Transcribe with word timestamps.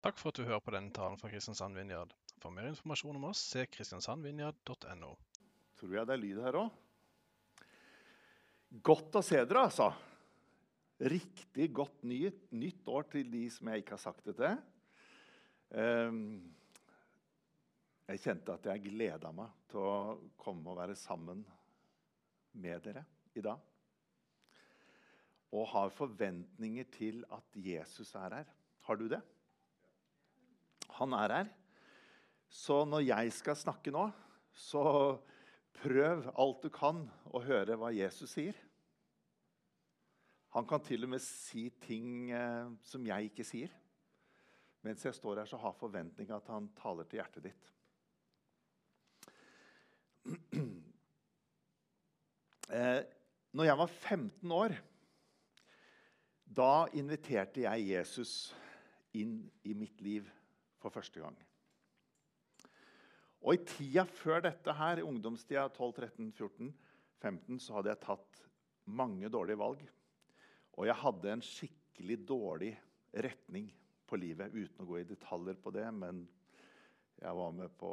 Takk 0.00 0.16
for 0.16 0.32
at 0.32 0.38
du 0.40 0.46
hører 0.48 0.62
på 0.64 0.72
denne 0.72 0.92
talen 0.96 1.18
fra 1.20 1.28
Kristiansand 1.28 1.76
Vinjard. 1.76 2.12
For 2.40 2.52
mer 2.54 2.70
informasjon 2.70 3.18
om 3.18 3.26
oss, 3.28 3.42
se 3.52 3.66
kristiansandvinjard.no. 3.68 5.10
Tror 5.76 5.90
jeg 5.92 6.08
det 6.08 6.14
er 6.14 6.20
lyd 6.22 6.38
her 6.40 6.56
òg. 6.56 6.70
Godt 8.86 9.18
å 9.20 9.22
se 9.24 9.42
dere, 9.42 9.66
altså. 9.66 9.90
Riktig 11.04 11.66
godt 11.76 12.06
nytt, 12.08 12.46
nytt 12.56 12.88
år 12.88 13.10
til 13.12 13.28
de 13.32 13.42
som 13.52 13.68
jeg 13.68 13.82
ikke 13.82 13.92
har 13.98 14.00
sagt 14.00 14.30
det 14.30 14.34
til. 14.38 14.54
Ehm, 15.82 16.22
jeg 18.08 18.22
kjente 18.22 18.54
at 18.56 18.68
jeg 18.70 18.84
gleda 18.86 19.32
meg 19.36 19.52
til 19.68 19.84
å 19.84 20.14
komme 20.40 20.72
og 20.72 20.78
være 20.78 20.96
sammen 20.96 21.42
med 22.56 22.86
dere 22.86 23.04
i 23.36 23.44
dag. 23.44 23.60
Og 25.52 25.68
har 25.74 25.92
forventninger 25.92 26.88
til 26.96 27.20
at 27.36 27.60
Jesus 27.68 28.14
er 28.16 28.38
her. 28.38 28.56
Har 28.88 28.96
du 28.96 29.04
det? 29.12 29.20
Han 30.98 31.14
er 31.16 31.34
her. 31.36 31.50
Så 32.50 32.82
når 32.88 33.04
jeg 33.06 33.32
skal 33.36 33.58
snakke 33.58 33.92
nå, 33.94 34.08
så 34.50 34.82
prøv 35.80 36.26
alt 36.34 36.64
du 36.64 36.70
kan 36.74 37.04
å 37.30 37.42
høre 37.44 37.78
hva 37.78 37.92
Jesus 37.94 38.34
sier. 38.34 38.56
Han 40.50 40.66
kan 40.66 40.82
til 40.82 41.06
og 41.06 41.12
med 41.12 41.22
si 41.22 41.68
ting 41.84 42.32
eh, 42.34 42.66
som 42.82 43.06
jeg 43.06 43.30
ikke 43.30 43.46
sier. 43.46 43.70
Mens 44.82 45.04
jeg 45.04 45.14
står 45.14 45.42
her, 45.42 45.48
så 45.48 45.60
har 45.60 45.76
forventninga 45.78 46.40
at 46.40 46.50
han 46.50 46.66
taler 46.78 47.06
til 47.06 47.20
hjertet 47.20 47.50
ditt. 47.50 47.74
Eh, 52.70 53.00
når 53.50 53.66
jeg 53.66 53.78
var 53.80 53.88
15 53.90 54.52
år, 54.54 54.72
da 56.46 56.84
inviterte 56.94 57.64
jeg 57.64 57.88
Jesus 57.88 58.34
inn 59.18 59.40
i 59.66 59.74
mitt 59.74 59.98
liv 60.06 60.28
for 60.80 60.92
første 60.94 61.22
gang. 61.22 61.36
Og 63.40 63.56
I 63.56 63.64
tida 63.64 64.04
før 64.04 64.42
dette, 64.44 64.72
her, 64.76 65.00
i 65.00 65.06
ungdomstida 65.06 65.68
12, 65.72 65.92
13, 65.96 66.32
14, 66.36 66.72
15, 67.22 67.60
så 67.62 67.78
hadde 67.78 67.92
jeg 67.94 68.02
tatt 68.04 68.42
mange 68.90 69.30
dårlige 69.32 69.60
valg. 69.60 69.84
Og 70.76 70.88
jeg 70.88 71.00
hadde 71.00 71.32
en 71.32 71.44
skikkelig 71.44 72.18
dårlig 72.28 72.74
retning 73.24 73.70
på 74.08 74.18
livet, 74.20 74.52
uten 74.52 74.84
å 74.84 74.88
gå 74.88 75.00
i 75.00 75.08
detaljer 75.08 75.56
på 75.60 75.72
det. 75.74 75.86
Men 75.96 76.22
jeg 77.20 77.36
var 77.40 77.56
med 77.56 77.72
på 77.80 77.92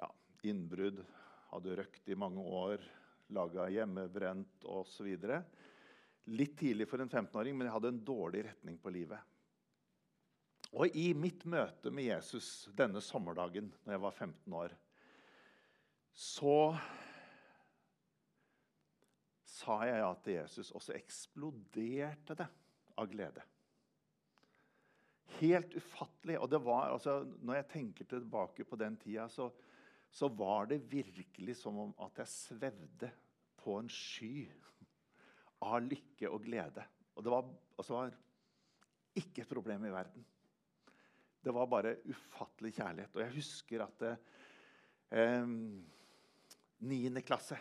ja, 0.00 0.10
innbrudd, 0.50 1.02
hadde 1.52 1.78
røkt 1.82 2.10
i 2.10 2.18
mange 2.18 2.42
år, 2.42 2.82
laga 3.32 3.68
hjemmebrent 3.72 4.66
osv. 4.68 5.10
Litt 6.34 6.58
tidlig 6.58 6.88
for 6.90 7.02
en 7.02 7.10
15-åring, 7.10 7.54
men 7.56 7.68
jeg 7.68 7.76
hadde 7.76 7.94
en 7.94 8.04
dårlig 8.06 8.46
retning 8.50 8.78
på 8.82 8.92
livet. 8.94 9.31
Og 10.72 10.96
i 10.96 11.10
mitt 11.12 11.44
møte 11.44 11.92
med 11.92 12.08
Jesus 12.08 12.70
denne 12.76 13.02
sommerdagen 13.04 13.68
når 13.84 13.96
jeg 13.96 14.02
var 14.06 14.14
15 14.16 14.54
år, 14.56 14.74
så 16.12 16.56
sa 19.62 19.78
jeg 19.86 20.00
ja 20.00 20.12
til 20.24 20.38
Jesus, 20.38 20.70
og 20.72 20.82
så 20.84 20.94
eksploderte 20.96 22.36
det 22.38 22.48
av 22.98 23.10
glede. 23.12 23.44
Helt 25.38 25.76
ufattelig. 25.76 26.38
Og 26.40 26.48
det 26.50 26.60
var, 26.64 26.90
altså, 26.92 27.20
når 27.44 27.60
jeg 27.60 27.68
tenker 27.72 28.08
tilbake 28.08 28.66
på 28.68 28.78
den 28.80 28.96
tida, 29.00 29.28
så, 29.32 29.48
så 30.12 30.28
var 30.28 30.68
det 30.72 30.82
virkelig 30.90 31.56
som 31.60 31.78
om 31.86 31.94
at 32.04 32.24
jeg 32.24 32.32
svevde 32.32 33.12
på 33.62 33.78
en 33.78 33.92
sky 33.92 34.44
av 35.62 35.78
lykke 35.84 36.32
og 36.32 36.42
glede. 36.44 36.84
Og 37.16 37.24
det 37.24 37.32
var, 37.32 37.48
altså, 37.78 37.96
var 37.96 38.16
ikke 39.22 39.44
et 39.44 39.52
problem 39.52 39.86
i 39.86 39.94
verden. 39.94 40.24
Det 41.42 41.50
var 41.54 41.66
bare 41.66 41.96
ufattelig 42.06 42.74
kjærlighet. 42.76 43.16
Og 43.16 43.22
jeg 43.24 43.34
husker 43.34 43.82
at 43.82 44.02
eh, 45.10 45.46
9. 46.82 47.22
klasse 47.26 47.58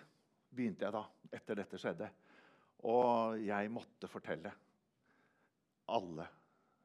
begynte 0.52 0.86
jeg 0.86 0.94
da, 0.94 1.02
etter 1.34 1.58
dette 1.58 1.80
skjedde. 1.82 2.10
Og 2.90 3.42
jeg 3.42 3.72
måtte 3.74 4.10
fortelle 4.10 4.52
alle, 5.92 6.26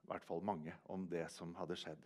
i 0.02 0.08
hvert 0.10 0.24
fall 0.24 0.42
mange, 0.44 0.74
om 0.92 1.04
det 1.08 1.26
som 1.32 1.54
hadde 1.60 1.76
skjedd. 1.80 2.02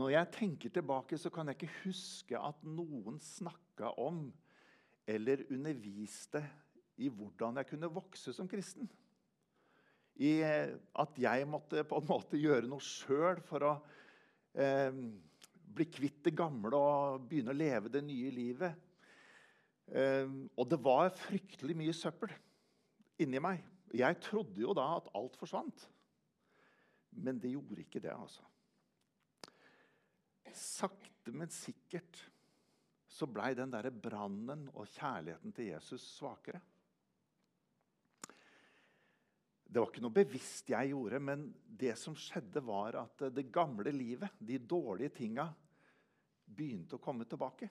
Når 0.00 0.12
jeg 0.14 0.30
tenker 0.32 0.70
tilbake, 0.70 1.18
så 1.18 1.30
kan 1.34 1.50
jeg 1.50 1.58
ikke 1.58 1.82
huske 1.88 2.38
at 2.38 2.62
noen 2.62 3.18
snakka 3.20 3.90
om 3.98 4.28
eller 5.10 5.42
underviste 5.50 6.44
i 7.00 7.08
hvordan 7.08 7.60
jeg 7.60 7.70
kunne 7.70 7.92
vokse 7.92 8.34
som 8.36 8.48
kristen. 8.50 8.88
I 10.20 10.34
at 10.44 11.18
jeg 11.20 11.48
måtte 11.48 11.84
på 11.88 12.00
en 12.00 12.08
måte 12.08 12.40
gjøre 12.40 12.68
noe 12.68 12.84
sjøl 12.84 13.40
for 13.46 13.64
å 13.64 13.72
eh, 14.52 14.92
bli 15.70 15.86
kvitt 15.88 16.20
det 16.26 16.34
gamle 16.36 16.76
og 16.76 17.26
begynne 17.30 17.54
å 17.54 17.56
leve 17.56 17.92
det 17.92 18.02
nye 18.04 18.32
livet. 18.34 18.74
Eh, 19.90 20.28
og 20.54 20.68
det 20.68 20.80
var 20.84 21.12
fryktelig 21.16 21.78
mye 21.78 21.96
søppel 21.96 22.34
inni 23.22 23.40
meg. 23.42 23.64
Jeg 23.96 24.20
trodde 24.22 24.60
jo 24.62 24.74
da 24.76 24.86
at 24.98 25.08
alt 25.18 25.38
forsvant. 25.40 25.86
Men 27.10 27.40
det 27.42 27.54
gjorde 27.54 27.82
ikke 27.82 28.02
det, 28.02 28.12
altså. 28.14 28.44
Sakte, 30.54 31.32
men 31.32 31.50
sikkert 31.52 32.20
så 33.10 33.26
blei 33.26 33.52
den 33.58 33.72
der 33.72 33.90
brannen 33.90 34.68
og 34.72 34.86
kjærligheten 34.94 35.54
til 35.54 35.72
Jesus 35.72 36.04
svakere. 36.14 36.60
Det 39.70 39.78
var 39.78 39.92
ikke 39.92 40.02
noe 40.02 40.14
bevisst 40.14 40.70
jeg 40.72 40.90
gjorde, 40.90 41.20
men 41.22 41.44
det 41.78 41.92
som 41.98 42.16
skjedde, 42.18 42.62
var 42.66 42.96
at 43.04 43.22
det 43.30 43.52
gamle 43.54 43.92
livet, 43.94 44.34
de 44.42 44.58
dårlige 44.58 45.14
tinga, 45.20 45.46
begynte 46.50 46.98
å 46.98 47.02
komme 47.02 47.26
tilbake. 47.30 47.68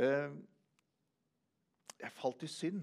Eh, 0.00 0.32
jeg 1.98 2.16
falt 2.16 2.46
i 2.46 2.48
synd, 2.48 2.80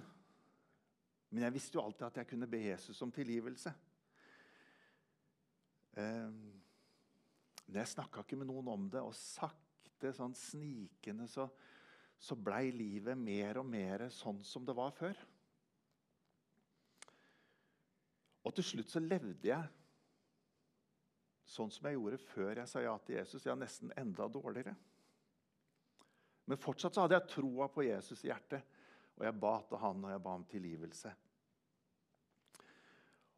men 1.33 1.47
jeg 1.47 1.57
visste 1.57 1.79
jo 1.79 1.87
alltid 1.87 2.05
at 2.11 2.21
jeg 2.21 2.29
kunne 2.29 2.51
be 2.51 2.61
Jesus 2.67 3.01
om 3.01 3.13
tilgivelse. 3.15 3.73
Eh, 5.97 6.29
men 7.65 7.79
jeg 7.81 7.95
snakka 7.95 8.21
ikke 8.21 8.37
med 8.37 8.51
noen 8.51 8.69
om 8.69 8.89
det, 8.93 9.01
og 9.01 9.17
sakte, 9.17 10.13
sånn 10.13 10.37
snikende, 10.37 11.25
så, 11.31 11.49
så 12.21 12.37
blei 12.37 12.67
livet 12.69 13.17
mer 13.17 13.63
og 13.63 13.65
mer 13.65 14.11
sånn 14.13 14.45
som 14.45 14.67
det 14.67 14.77
var 14.77 14.93
før. 14.93 15.17
Og 18.45 18.53
til 18.55 18.67
slutt 18.67 18.93
så 18.93 19.01
levde 19.01 19.49
jeg 19.49 19.71
sånn 21.45 21.71
som 21.73 21.87
jeg 21.87 21.97
gjorde 21.97 22.21
før 22.25 22.61
jeg 22.61 22.69
sa 22.69 22.81
ja 22.83 22.93
til 23.05 23.19
Jesus. 23.19 23.45
Ja, 23.45 23.55
nesten 23.57 23.93
enda 23.97 24.27
dårligere. 24.31 24.75
Men 26.45 26.61
fortsatt 26.61 26.95
så 26.95 27.05
hadde 27.05 27.17
jeg 27.17 27.31
troa 27.33 27.67
på 27.73 27.85
Jesus 27.85 28.21
i 28.23 28.29
hjertet. 28.29 28.65
Og 29.15 29.23
jeg 29.25 29.39
ba 29.39 29.53
til 29.65 29.79
han, 29.81 30.03
og 30.03 30.11
jeg 30.11 30.23
ba 30.25 30.33
om 30.37 30.49
tilgivelse. 30.49 31.13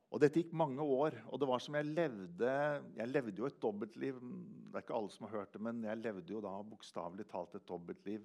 Og 0.07 0.21
Dette 0.23 0.39
gikk 0.39 0.53
mange 0.55 0.81
år, 0.81 1.17
og 1.27 1.39
det 1.39 1.47
var 1.49 1.59
som 1.59 1.75
jeg 1.75 1.89
levde 1.89 2.51
Jeg 2.95 3.11
levde 3.11 3.41
jo 3.41 3.47
et 3.49 3.59
dobbeltliv. 3.61 4.19
Det 4.19 4.79
er 4.79 4.85
ikke 4.85 4.95
alle 4.97 5.11
som 5.13 5.27
har 5.27 5.35
hørt 5.41 5.53
det, 5.53 5.61
men 5.61 5.83
jeg 5.83 5.99
levde 5.99 6.33
jo 6.33 6.41
da 6.43 6.53
bokstavelig 6.63 7.27
talt 7.27 7.57
et 7.59 7.67
dobbeltliv. 7.67 8.23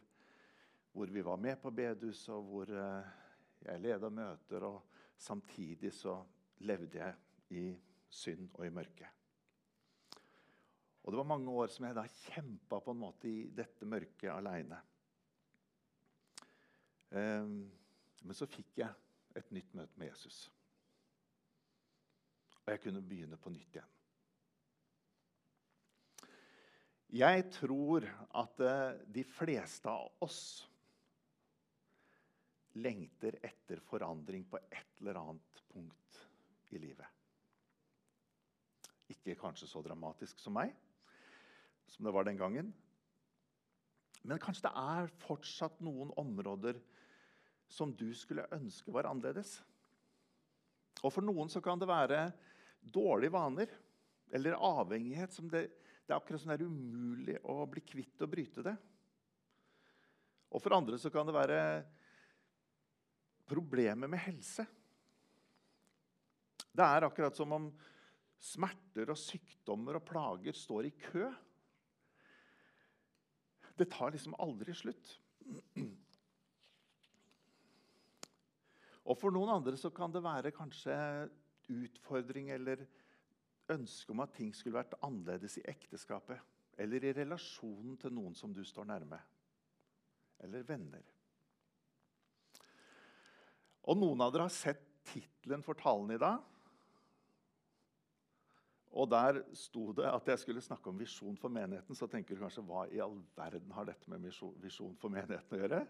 Hvor 0.93 1.11
vi 1.11 1.25
var 1.25 1.41
med 1.41 1.59
på 1.59 1.73
bedehuset, 1.75 2.31
og 2.35 2.47
hvor 2.49 2.71
eh, 2.71 3.11
jeg 3.67 3.83
leda 3.83 4.11
møter. 4.13 4.67
Og 4.69 4.83
samtidig 5.19 5.93
så 5.97 6.21
levde 6.67 6.99
jeg 6.99 7.59
i 7.59 7.65
synd 8.13 8.49
og 8.59 8.67
i 8.67 8.73
mørke. 8.75 9.09
Og 11.03 11.11
det 11.13 11.19
var 11.19 11.27
mange 11.27 11.51
år 11.51 11.71
som 11.73 11.87
jeg 11.87 11.97
da 11.99 12.05
kjempa 12.07 12.79
på 12.79 12.95
en 12.95 13.01
måte 13.03 13.29
i 13.31 13.47
dette 13.55 13.87
mørket 13.89 14.31
aleine. 14.31 14.79
Ehm, 17.19 17.57
men 18.23 18.39
så 18.39 18.47
fikk 18.47 18.79
jeg 18.85 19.39
et 19.39 19.51
nytt 19.55 19.73
møte 19.75 19.99
med 19.99 20.13
Jesus. 20.13 20.45
Og 22.63 22.71
jeg 22.71 22.83
kunne 22.85 23.03
begynne 23.03 23.41
på 23.41 23.51
nytt 23.51 23.79
igjen. 23.81 23.99
Jeg 27.13 27.49
tror 27.53 28.07
at 28.41 28.63
eh, 28.65 29.01
de 29.13 29.25
fleste 29.29 29.91
av 29.91 30.23
oss 30.25 30.39
lengter 32.81 33.37
etter 33.45 33.83
forandring 33.85 34.47
på 34.49 34.63
et 34.63 35.03
eller 35.03 35.19
annet 35.21 35.65
punkt 35.75 36.02
i 36.77 36.81
livet. 36.83 37.07
Ikke 39.13 39.37
kanskje 39.39 39.69
så 39.69 39.83
dramatisk 39.85 40.41
som 40.41 40.57
meg, 40.57 40.73
som 41.91 42.07
det 42.07 42.15
var 42.15 42.27
den 42.27 42.41
gangen. 42.41 42.73
Men 44.23 44.41
kanskje 44.43 44.69
det 44.69 44.75
er 44.79 45.13
fortsatt 45.25 45.81
noen 45.83 46.13
områder 46.21 46.79
som 47.73 47.93
du 47.97 48.11
skulle 48.17 48.47
ønske 48.55 48.93
var 48.95 49.09
annerledes. 49.11 49.59
Og 51.03 51.11
For 51.11 51.25
noen 51.25 51.51
så 51.51 51.63
kan 51.65 51.81
det 51.81 51.91
være 51.91 52.29
dårlige 52.83 53.35
vaner 53.35 53.73
eller 54.33 54.59
avhengighet. 54.61 55.33
som 55.33 55.49
det, 55.51 55.69
det 56.07 56.13
er 56.13 56.21
akkurat 56.21 56.41
som 56.41 56.53
det 56.53 56.61
er 56.61 56.69
umulig 56.69 57.39
å 57.43 57.67
bli 57.67 57.83
kvitt 57.85 58.23
og 58.23 58.31
bryte 58.31 58.65
det. 58.65 58.77
Og 60.53 60.61
for 60.61 60.77
andre 60.77 60.99
så 61.01 61.11
kan 61.11 61.27
det 61.27 61.35
være 61.35 61.61
problemer 63.49 64.09
med 64.09 64.21
helse. 64.21 64.67
Det 66.73 66.85
er 66.85 67.07
akkurat 67.07 67.37
som 67.37 67.53
om 67.53 67.69
smerter 68.43 69.13
og 69.13 69.21
sykdommer 69.21 69.99
og 69.99 70.07
plager 70.09 70.57
står 70.57 70.89
i 70.89 70.95
kø. 70.97 71.29
Det 73.77 73.89
tar 73.93 74.13
liksom 74.15 74.37
aldri 74.41 74.75
slutt. 74.77 75.13
Og 79.03 79.19
For 79.19 79.35
noen 79.35 79.51
andre 79.53 79.77
så 79.79 79.91
kan 79.95 80.13
det 80.15 80.23
være 80.25 80.55
kanskje 80.55 80.97
utfordring 81.73 82.51
eller 82.55 82.85
ønske 83.73 84.13
om 84.15 84.23
at 84.25 84.35
ting 84.37 84.53
skulle 84.55 84.79
vært 84.79 84.99
annerledes 85.03 85.59
i 85.61 85.67
ekteskapet 85.71 86.39
eller 86.83 87.05
i 87.05 87.13
relasjonen 87.17 87.99
til 88.01 88.15
noen 88.15 88.35
som 88.37 88.53
du 88.55 88.63
står 88.65 88.87
nærme, 88.89 89.19
eller 90.43 90.65
venner. 90.67 91.05
Og 93.91 93.99
Noen 93.99 94.23
av 94.25 94.33
dere 94.33 94.47
har 94.47 94.55
sett 94.55 94.83
tittelen 95.11 95.65
for 95.67 95.79
talen 95.79 96.15
i 96.15 96.21
dag. 96.23 96.41
Og 98.93 99.09
Der 99.09 99.41
sto 99.57 99.87
det 99.97 100.05
at 100.05 100.27
jeg 100.29 100.41
skulle 100.43 100.61
snakke 100.61 100.91
om 100.91 100.99
visjon 101.01 101.37
for 101.41 101.53
menigheten. 101.53 101.97
Så 101.97 102.07
tenker 102.11 102.37
du 102.37 102.43
kanskje 102.45 102.65
hva 102.67 102.85
i 102.93 103.01
all 103.01 103.17
verden 103.37 103.73
har 103.73 103.89
dette 103.89 104.11
med 104.13 104.27
visjon 104.27 104.99
for 105.01 105.13
menigheten 105.13 105.57
å 105.57 105.63
gjøre? 105.63 105.81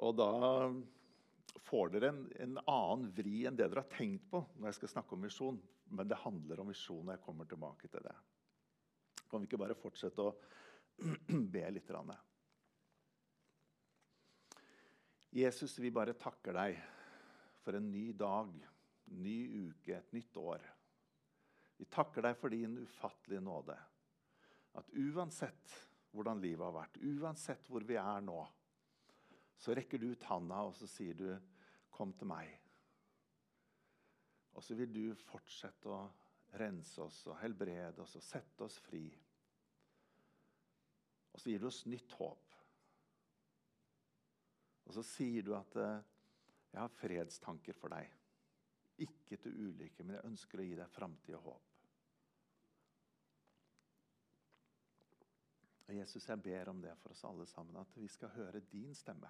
Og 0.00 0.16
da 0.16 0.30
får 1.66 1.92
dere 1.92 2.12
en, 2.14 2.22
en, 2.40 2.56
annen 2.64 3.10
vri 3.12 3.44
enn 3.44 3.58
det 3.58 3.66
dere 3.66 3.84
har 3.84 3.92
tenkt 3.92 4.30
på 4.32 4.40
når 4.56 4.70
jeg 4.70 4.78
skal 4.78 4.94
snakke 4.94 5.16
om 5.16 5.28
visjon. 5.28 5.60
Men 5.90 6.08
det 6.08 6.22
handler 6.22 6.62
om 6.62 6.70
visjon, 6.70 7.04
og 7.04 7.12
jeg 7.12 7.24
kommer 7.26 7.48
tilbake 7.50 7.90
til 7.90 8.08
det. 8.08 8.16
Kan 9.28 9.42
vi 9.42 9.50
ikke 9.50 9.60
bare 9.60 9.78
fortsette 9.78 10.24
å 10.24 10.34
be 11.54 11.64
litt? 11.74 11.92
Jesus, 15.34 15.76
vi 15.78 15.92
bare 15.94 16.16
takker 16.18 16.56
deg 16.56 16.80
for 17.60 17.76
en 17.76 17.90
ny 17.92 18.10
dag, 18.16 18.54
ny 19.20 19.38
uke, 19.68 19.98
et 19.98 20.14
nytt 20.16 20.38
år. 20.40 20.64
Vi 21.80 21.86
takker 21.88 22.26
deg 22.26 22.36
for 22.36 22.52
din 22.52 22.76
ufattelige 22.82 23.40
nåde. 23.40 23.76
At 24.76 24.90
uansett 25.00 25.76
hvordan 26.12 26.42
livet 26.42 26.66
har 26.66 26.74
vært, 26.74 26.98
uansett 27.00 27.68
hvor 27.70 27.86
vi 27.88 27.96
er 27.96 28.20
nå, 28.20 28.40
så 29.56 29.72
rekker 29.76 30.00
du 30.02 30.10
ut 30.12 30.26
handa 30.28 30.58
og 30.66 30.74
så 30.76 30.88
sier 30.90 31.16
du, 31.16 31.30
'Kom 31.90 32.12
til 32.12 32.28
meg'. 32.28 32.58
Og 34.54 34.62
så 34.62 34.74
vil 34.74 34.92
du 34.92 35.14
fortsette 35.14 35.88
å 35.88 36.10
rense 36.60 37.02
oss 37.02 37.26
og 37.26 37.38
helbrede 37.40 38.02
oss 38.02 38.16
og 38.16 38.22
sette 38.22 38.64
oss 38.64 38.78
fri. 38.78 39.04
Og 41.32 41.40
så 41.40 41.50
gir 41.50 41.58
du 41.60 41.66
oss 41.66 41.86
nytt 41.86 42.12
håp. 42.12 42.54
Og 44.86 44.94
så 44.94 45.02
sier 45.02 45.42
du 45.42 45.54
at 45.56 45.76
eh, 45.76 46.02
'jeg 46.72 46.80
har 46.80 46.88
fredstanker 46.88 47.72
for 47.72 47.88
deg'. 47.88 48.16
Ikke 48.98 49.36
til 49.36 49.56
ulykke, 49.56 50.04
men 50.04 50.16
jeg 50.16 50.24
ønsker 50.24 50.58
å 50.58 50.62
gi 50.62 50.74
deg 50.76 50.90
framtid 50.90 51.34
og 51.34 51.42
håp. 51.42 51.69
Og 55.90 55.96
Jesus, 55.96 56.28
jeg 56.28 56.42
ber 56.42 56.68
om 56.70 56.78
det 56.82 56.92
for 57.02 57.10
oss 57.10 57.24
alle 57.26 57.44
sammen, 57.50 57.76
at 57.80 57.96
vi 57.98 58.06
skal 58.08 58.30
høre 58.30 58.60
din 58.60 58.92
stemme. 58.94 59.26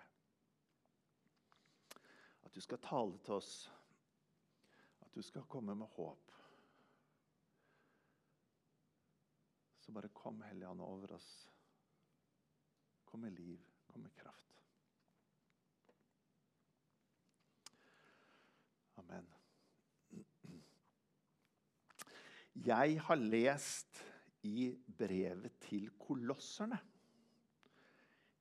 At 2.44 2.52
du 2.54 2.60
skal 2.60 2.82
tale 2.84 3.16
til 3.24 3.38
oss, 3.38 3.52
at 5.00 5.14
du 5.14 5.22
skal 5.24 5.46
komme 5.48 5.74
med 5.74 5.88
håp. 5.94 6.34
Så 9.80 9.92
bare 9.92 10.12
kom, 10.12 10.42
Helligånd, 10.42 10.84
over 10.84 11.16
oss. 11.16 11.30
Kom 13.08 13.24
med 13.24 13.40
liv, 13.40 13.64
kom 13.88 14.04
med 14.04 14.12
kraft. 14.20 14.60
Amen. 19.00 19.32
Jeg 22.54 23.00
har 23.00 23.14
lest 23.16 24.09
i 24.46 24.70
brevet 24.98 25.58
til 25.66 25.90
kolosserne 26.00 26.78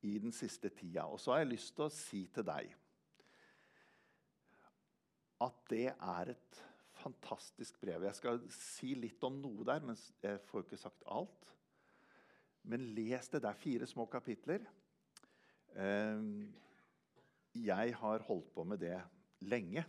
i 0.07 0.15
den 0.21 0.31
siste 0.31 0.69
tida. 0.71 1.05
Og 1.09 1.19
så 1.19 1.33
har 1.33 1.43
jeg 1.43 1.53
lyst 1.53 1.75
til 1.75 1.87
å 1.87 1.93
si 1.93 2.23
til 2.33 2.47
deg 2.47 2.71
at 5.39 5.59
det 5.71 5.87
er 5.91 6.33
et 6.33 6.63
fantastisk 6.99 7.77
brev. 7.79 8.03
Jeg 8.03 8.17
skal 8.17 8.41
si 8.51 8.93
litt 8.99 9.23
om 9.23 9.37
noe 9.39 9.63
der, 9.67 9.83
men 9.85 9.95
jeg 10.23 10.41
får 10.49 10.65
ikke 10.65 10.79
sagt 10.81 11.05
alt. 11.07 11.53
Men 12.67 12.89
les 12.95 13.29
det. 13.31 13.41
Det 13.43 13.49
er 13.49 13.61
fire 13.61 13.87
små 13.87 14.05
kapitler. 14.11 14.65
Ehm, 15.79 16.49
jeg 17.55 17.95
har 18.01 18.25
holdt 18.27 18.51
på 18.53 18.65
med 18.67 18.83
det 18.83 18.97
lenge. 19.47 19.85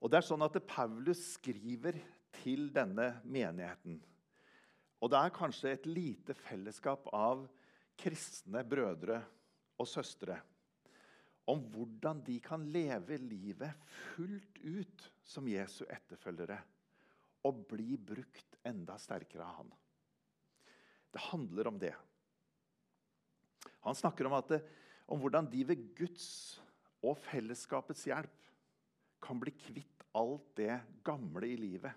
Og 0.00 0.10
det 0.10 0.18
er 0.18 0.26
sånn 0.26 0.42
at 0.42 0.56
Paulus 0.66 1.20
skriver 1.36 2.00
til 2.40 2.70
denne 2.74 3.08
menigheten. 3.24 3.98
Og 5.02 5.10
det 5.10 5.18
er 5.18 5.34
kanskje 5.34 5.74
et 5.74 5.88
lite 5.88 6.34
fellesskap 6.38 7.08
av 7.16 7.44
kristne 7.98 8.62
brødre 8.66 9.20
og 9.80 9.88
søstre 9.90 10.38
om 11.50 11.62
hvordan 11.72 12.20
de 12.22 12.36
kan 12.42 12.64
leve 12.70 13.18
livet 13.18 13.88
fullt 14.14 14.60
ut 14.62 15.08
som 15.26 15.48
Jesu 15.50 15.82
etterfølgere 15.90 16.58
og 17.48 17.64
bli 17.72 17.96
brukt 17.98 18.58
enda 18.68 18.94
sterkere 19.02 19.46
av 19.46 19.56
han. 19.58 19.72
Det 21.12 21.24
handler 21.32 21.68
om 21.68 21.80
det. 21.82 21.94
Han 23.82 23.98
snakker 23.98 24.28
om, 24.28 24.38
det, 24.48 24.60
om 25.10 25.18
hvordan 25.18 25.50
de 25.50 25.64
ved 25.66 25.82
Guds 25.98 26.28
og 27.02 27.18
fellesskapets 27.18 28.06
hjelp 28.06 28.38
kan 29.22 29.40
bli 29.42 29.52
kvitt 29.58 30.06
alt 30.18 30.46
det 30.58 30.76
gamle 31.04 31.50
i 31.50 31.58
livet. 31.58 31.92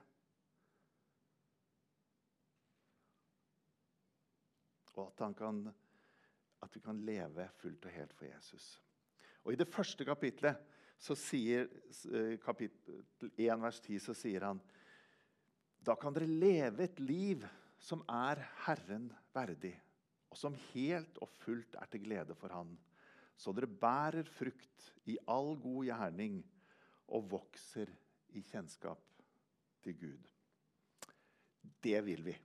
Og 4.96 5.12
at, 5.12 5.36
kan, 5.38 5.62
at 6.64 6.76
vi 6.76 6.82
kan 6.84 7.02
leve 7.06 7.50
fullt 7.60 7.86
og 7.86 7.92
helt 7.92 8.14
for 8.16 8.26
Jesus. 8.30 8.82
Og 9.44 9.54
I 9.54 9.60
det 9.60 9.70
første 9.70 10.06
kapitlet, 10.08 10.58
så 10.98 11.16
sier, 11.20 11.68
eh, 12.08 12.38
kapittel 12.42 13.32
1, 13.36 13.62
vers 13.62 13.80
10, 13.84 14.00
så 14.00 14.16
sier 14.16 14.48
han 14.48 14.62
Da 15.86 15.94
kan 16.00 16.16
dere 16.16 16.26
leve 16.26 16.88
et 16.88 17.00
liv 17.00 17.44
som 17.78 18.02
er 18.10 18.40
Herren 18.66 19.12
verdig, 19.36 19.76
og 20.32 20.40
som 20.40 20.56
helt 20.72 21.20
og 21.22 21.30
fullt 21.30 21.76
er 21.78 21.92
til 21.92 22.02
glede 22.08 22.36
for 22.40 22.50
Han, 22.56 22.72
så 23.38 23.54
dere 23.54 23.68
bærer 23.68 24.26
frukt 24.26 24.94
i 25.12 25.18
all 25.28 25.54
god 25.62 25.86
gjerning 25.86 26.40
og 27.14 27.28
vokser 27.36 27.92
i 28.34 28.42
kjennskap 28.42 29.04
til 29.84 29.98
Gud. 30.00 30.32
Det 31.84 32.00
vil 32.06 32.24
vi. 32.26 32.36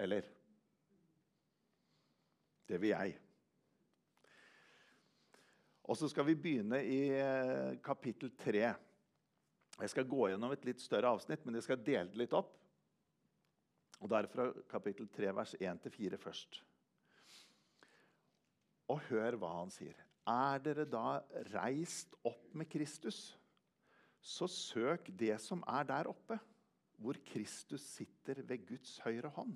Eller? 0.00 0.26
Det 2.74 2.80
vil 2.82 2.90
jeg. 2.90 3.14
Og 5.86 5.98
så 6.00 6.08
skal 6.10 6.26
vi 6.26 6.34
begynne 6.34 6.80
i 6.82 6.98
eh, 7.14 7.76
kapittel 7.84 8.32
3. 8.34 8.62
Jeg 9.78 9.90
skal 9.92 10.08
gå 10.10 10.24
gjennom 10.32 10.50
et 10.50 10.64
litt 10.66 10.82
større 10.82 11.12
avsnitt, 11.14 11.44
men 11.46 11.54
jeg 11.54 11.66
skal 11.68 11.84
dele 11.86 12.10
det 12.10 12.18
litt 12.18 12.34
opp. 12.34 12.50
Og 14.00 14.10
Det 14.10 14.18
er 14.18 14.28
fra 14.32 14.46
kapittel 14.72 15.06
3, 15.06 15.30
vers 15.38 15.52
1-4 15.60 16.18
først. 16.18 16.58
Og 18.90 19.04
hør 19.06 19.38
hva 19.38 19.52
han 19.60 19.70
sier. 19.70 20.00
Er 20.26 20.58
dere 20.64 20.88
da 20.88 21.20
reist 21.52 22.16
opp 22.26 22.48
med 22.58 22.66
Kristus, 22.72 23.36
så 24.18 24.48
søk 24.50 25.12
det 25.14 25.36
som 25.44 25.62
er 25.68 25.86
der 25.92 26.10
oppe, 26.10 26.40
hvor 26.98 27.22
Kristus 27.28 27.86
sitter 27.94 28.42
ved 28.42 28.66
Guds 28.66 28.98
høyre 29.04 29.30
hånd. 29.36 29.54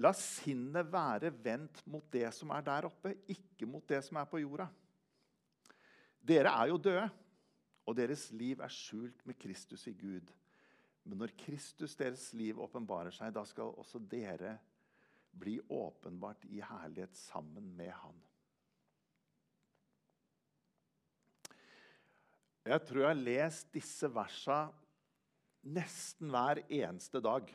La 0.00 0.12
sinnet 0.16 0.88
være 0.88 1.32
vendt 1.44 1.82
mot 1.90 2.06
det 2.12 2.28
som 2.32 2.52
er 2.54 2.64
der 2.64 2.88
oppe, 2.88 3.12
ikke 3.28 3.68
mot 3.68 3.84
det 3.88 4.00
som 4.06 4.16
er 4.16 4.28
på 4.30 4.40
jorda. 4.40 4.68
Dere 6.22 6.54
er 6.54 6.70
jo 6.70 6.78
døde, 6.80 7.08
og 7.84 7.96
deres 7.98 8.30
liv 8.32 8.62
er 8.62 8.72
skjult 8.72 9.24
med 9.28 9.36
Kristus 9.42 9.84
i 9.90 9.94
Gud. 9.98 10.30
Men 11.04 11.18
når 11.18 11.34
Kristus, 11.36 11.96
deres 11.98 12.28
liv, 12.38 12.60
åpenbarer 12.62 13.12
seg, 13.14 13.34
da 13.34 13.42
skal 13.44 13.74
også 13.74 13.98
dere 13.98 14.54
bli 15.32 15.58
åpenbart 15.72 16.44
i 16.48 16.60
herlighet 16.62 17.16
sammen 17.18 17.72
med 17.76 17.90
Han. 18.02 18.20
Jeg 22.62 22.84
tror 22.86 23.00
jeg 23.02 23.10
har 23.10 23.18
lest 23.26 23.72
disse 23.74 24.06
versa 24.14 24.60
nesten 25.66 26.30
hver 26.30 26.60
eneste 26.68 27.18
dag 27.22 27.48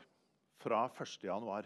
fra 0.60 0.82
1. 0.92 1.24
januar. 1.24 1.64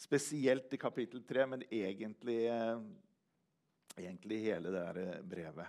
Spesielt 0.00 0.72
i 0.72 0.80
kapittel 0.80 1.22
3, 1.28 1.46
men 1.46 1.64
egentlig 1.68 2.40
egentlig 4.00 4.40
hele 4.46 4.72
det 4.72 4.86
eh, 5.02 5.20
brevet. 5.22 5.66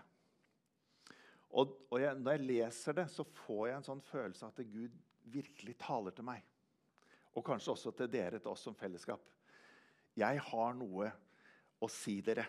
Og, 1.51 1.73
og 1.91 1.99
jeg, 1.99 2.15
Når 2.19 2.37
jeg 2.37 2.47
leser 2.47 2.97
det, 3.01 3.07
så 3.11 3.25
får 3.25 3.65
jeg 3.67 3.77
en 3.77 3.89
sånn 3.89 4.05
følelse 4.07 4.47
av 4.47 4.53
at 4.55 4.71
Gud 4.71 4.95
virkelig 5.31 5.75
taler 5.81 6.15
til 6.15 6.27
meg. 6.27 6.45
Og 7.35 7.43
kanskje 7.47 7.73
også 7.73 7.93
til 7.95 8.11
dere, 8.11 8.39
til 8.39 8.51
oss 8.51 8.63
som 8.67 8.75
fellesskap. 8.75 9.23
Jeg 10.19 10.39
har 10.47 10.73
noe 10.75 11.11
å 11.81 11.89
si 11.91 12.17
dere. 12.23 12.45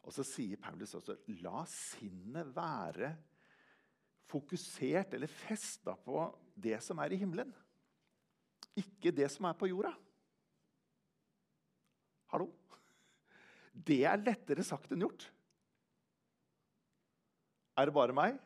Og 0.00 0.14
så 0.16 0.24
sier 0.24 0.60
Paulus 0.60 0.94
også 0.96 1.18
la 1.42 1.64
sinnet 1.68 2.52
være 2.56 3.10
fokusert 4.30 5.16
eller 5.16 5.30
festa 5.30 5.96
på 5.98 6.22
det 6.54 6.78
som 6.84 7.00
er 7.02 7.12
i 7.12 7.18
himmelen. 7.20 7.50
Ikke 8.78 9.12
det 9.14 9.26
som 9.32 9.48
er 9.48 9.56
på 9.58 9.68
jorda. 9.70 9.92
Hallo? 12.30 12.50
Det 13.74 14.02
er 14.06 14.22
lettere 14.22 14.64
sagt 14.66 14.92
enn 14.92 15.02
gjort. 15.02 15.26
Er 17.78 17.88
det 17.88 17.96
bare 17.96 18.14
meg? 18.14 18.38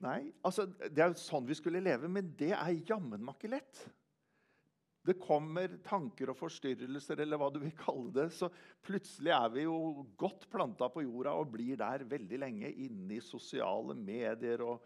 Nei, 0.00 0.30
altså, 0.46 0.66
Det 0.66 1.02
er 1.04 1.16
sånn 1.20 1.48
vi 1.48 1.56
skulle 1.58 1.82
leve, 1.84 2.08
men 2.08 2.32
det 2.36 2.54
er 2.56 2.84
jammen 2.88 3.24
meg 3.24 3.44
lett. 3.52 3.82
Det 5.04 5.16
kommer 5.20 5.78
tanker 5.84 6.28
og 6.32 6.36
forstyrrelser, 6.36 7.22
eller 7.22 7.40
hva 7.40 7.48
du 7.52 7.58
vil 7.62 7.72
kalle 7.76 8.10
det. 8.12 8.26
Så 8.36 8.50
plutselig 8.84 9.32
er 9.32 9.52
vi 9.54 9.64
jo 9.64 10.04
godt 10.20 10.44
planta 10.52 10.90
på 10.92 11.04
jorda 11.06 11.32
og 11.40 11.54
blir 11.54 11.78
der 11.80 12.04
veldig 12.08 12.40
lenge 12.42 12.72
inne 12.84 13.16
i 13.16 13.24
sosiale 13.24 13.96
medier 13.96 14.64
og 14.66 14.84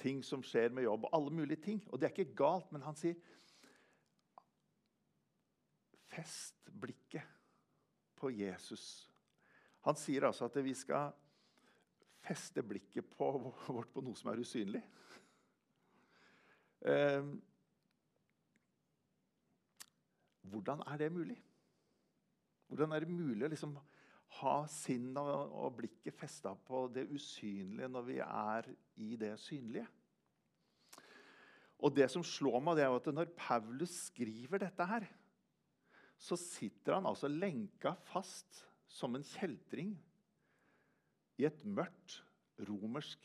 ting 0.00 0.22
som 0.24 0.42
skjer 0.44 0.72
med 0.74 0.86
jobb. 0.86 1.06
Alle 1.12 1.32
mulige 1.34 1.60
ting. 1.64 1.82
Og 1.90 2.00
det 2.00 2.08
er 2.08 2.14
ikke 2.14 2.38
galt, 2.38 2.70
men 2.72 2.84
han 2.86 2.98
sier 2.98 3.18
Fest 6.10 6.66
blikket 6.74 7.22
på 8.18 8.32
Jesus. 8.34 9.06
Han 9.86 9.94
sier 9.96 10.26
altså 10.26 10.48
at 10.48 10.56
vi 10.64 10.72
skal 10.74 11.12
feste 12.26 12.64
blikket 12.66 13.06
på, 13.14 13.28
vårt 13.76 13.92
på 13.94 14.02
noe 14.04 14.18
som 14.18 14.32
er 14.32 14.42
usynlig. 14.42 14.82
Eh, 16.90 17.30
hvordan 20.50 20.82
er 20.90 21.00
det 21.00 21.12
mulig? 21.14 21.38
Hvordan 22.66 22.92
er 22.92 23.04
det 23.04 23.14
mulig 23.14 23.46
å 23.46 23.52
liksom 23.54 23.78
ha 24.38 24.56
sinnet 24.70 25.18
og, 25.18 25.72
blikket 25.80 26.14
festa 26.16 26.52
på 26.66 26.84
det 26.94 27.08
usynlige 27.10 27.90
når 27.90 28.06
vi 28.06 28.18
er 28.24 28.68
i 29.02 29.16
det 29.18 29.34
synlige? 29.42 29.86
Og 31.80 31.94
det 31.96 32.10
som 32.12 32.24
slår 32.26 32.60
meg, 32.62 32.76
det 32.76 32.84
er 32.84 32.94
at 32.94 33.08
når 33.14 33.32
Paulus 33.38 33.94
skriver 34.10 34.60
dette 34.60 34.86
her, 34.86 35.06
så 36.20 36.36
sitter 36.36 36.98
han 36.98 37.08
altså 37.08 37.30
lenka 37.32 37.94
fast 38.10 38.60
som 38.90 39.16
en 39.16 39.24
kjeltring 39.24 39.94
i 41.40 41.46
et 41.48 41.62
mørkt 41.64 42.18
romersk 42.68 43.24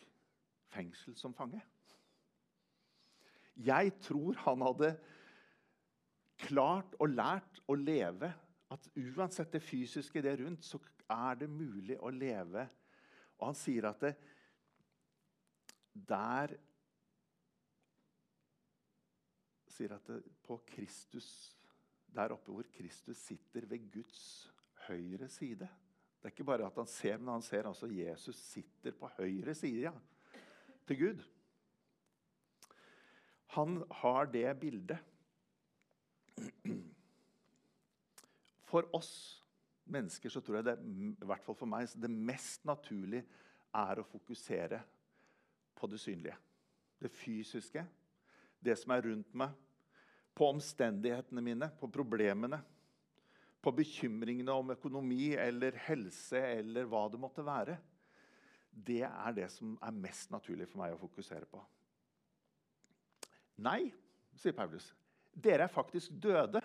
fengsel 0.71 1.17
som 1.19 1.35
fange. 1.35 1.59
Jeg 3.55 3.91
tror 4.03 4.39
han 4.45 4.63
hadde 4.63 4.95
klart 6.45 6.95
og 6.99 7.11
lært 7.11 7.61
å 7.71 7.75
leve 7.79 8.31
at 8.71 8.87
uansett 8.95 9.53
det 9.53 9.63
fysiske 9.63 10.23
det 10.23 10.37
rundt, 10.41 10.65
så 10.65 10.79
er 11.11 11.37
det 11.39 11.49
mulig 11.51 11.97
å 12.01 12.11
leve. 12.13 12.65
Og 13.39 13.49
han 13.49 13.57
sier 13.57 13.89
at 13.89 14.01
det, 14.01 14.13
der 15.95 16.55
sier 19.75 19.95
at 19.95 20.07
det, 20.07 20.21
på 20.45 20.57
Kristus, 20.67 21.29
der 22.15 22.33
oppe 22.35 22.53
hvor 22.53 22.67
Kristus 22.75 23.19
sitter 23.27 23.67
ved 23.67 23.89
Guds 23.91 24.21
høyre 24.85 25.27
side 25.31 25.67
Det 25.67 26.29
er 26.29 26.33
ikke 26.33 26.47
bare 26.47 26.67
at 26.67 26.77
han 26.79 26.87
ser, 26.89 27.17
men 27.19 27.35
han 27.35 27.43
ser 27.45 27.67
altså 27.67 27.89
Jesus 27.91 28.37
sitter 28.39 28.95
på 28.97 29.09
høyre 29.17 29.53
side 29.55 29.83
ja, 29.83 29.91
til 30.87 30.97
Gud. 30.99 31.25
Han 33.55 33.83
har 34.01 34.25
det 34.25 34.47
bildet. 34.59 34.97
For 38.65 38.89
oss 38.97 39.44
mennesker 39.85 40.31
så 40.33 40.41
tror 40.41 40.59
jeg 40.59 40.67
det, 40.67 40.75
i 40.81 41.27
hvert 41.29 41.45
fall 41.45 41.57
for 41.57 41.69
meg, 41.69 41.89
det 41.99 42.11
mest 42.11 42.65
naturlige 42.67 43.25
er 43.75 44.01
å 44.01 44.07
fokusere 44.07 44.79
på 45.75 45.89
det 45.91 45.99
synlige. 46.01 46.37
Det 47.01 47.11
fysiske, 47.11 47.83
det 48.63 48.77
som 48.79 48.95
er 48.95 49.05
rundt 49.09 49.33
meg. 49.37 49.53
På 50.35 50.49
omstendighetene 50.51 51.43
mine, 51.43 51.69
på 51.79 51.87
problemene. 51.91 52.59
På 53.63 53.71
bekymringene 53.75 54.53
om 54.53 54.73
økonomi 54.75 55.33
eller 55.39 55.77
helse 55.87 56.41
eller 56.59 56.87
hva 56.89 57.05
det 57.11 57.21
måtte 57.21 57.45
være. 57.45 57.77
Det 58.75 59.03
er 59.07 59.35
det 59.37 59.47
som 59.53 59.77
er 59.83 59.95
mest 59.95 60.33
naturlig 60.33 60.67
for 60.67 60.83
meg 60.83 60.95
å 60.95 60.99
fokusere 60.99 61.47
på. 61.47 61.61
Nei, 63.63 63.87
sier 64.35 64.55
Paulus. 64.55 64.89
Dere 65.31 65.67
er 65.67 65.71
faktisk 65.71 66.11
døde. 66.19 66.59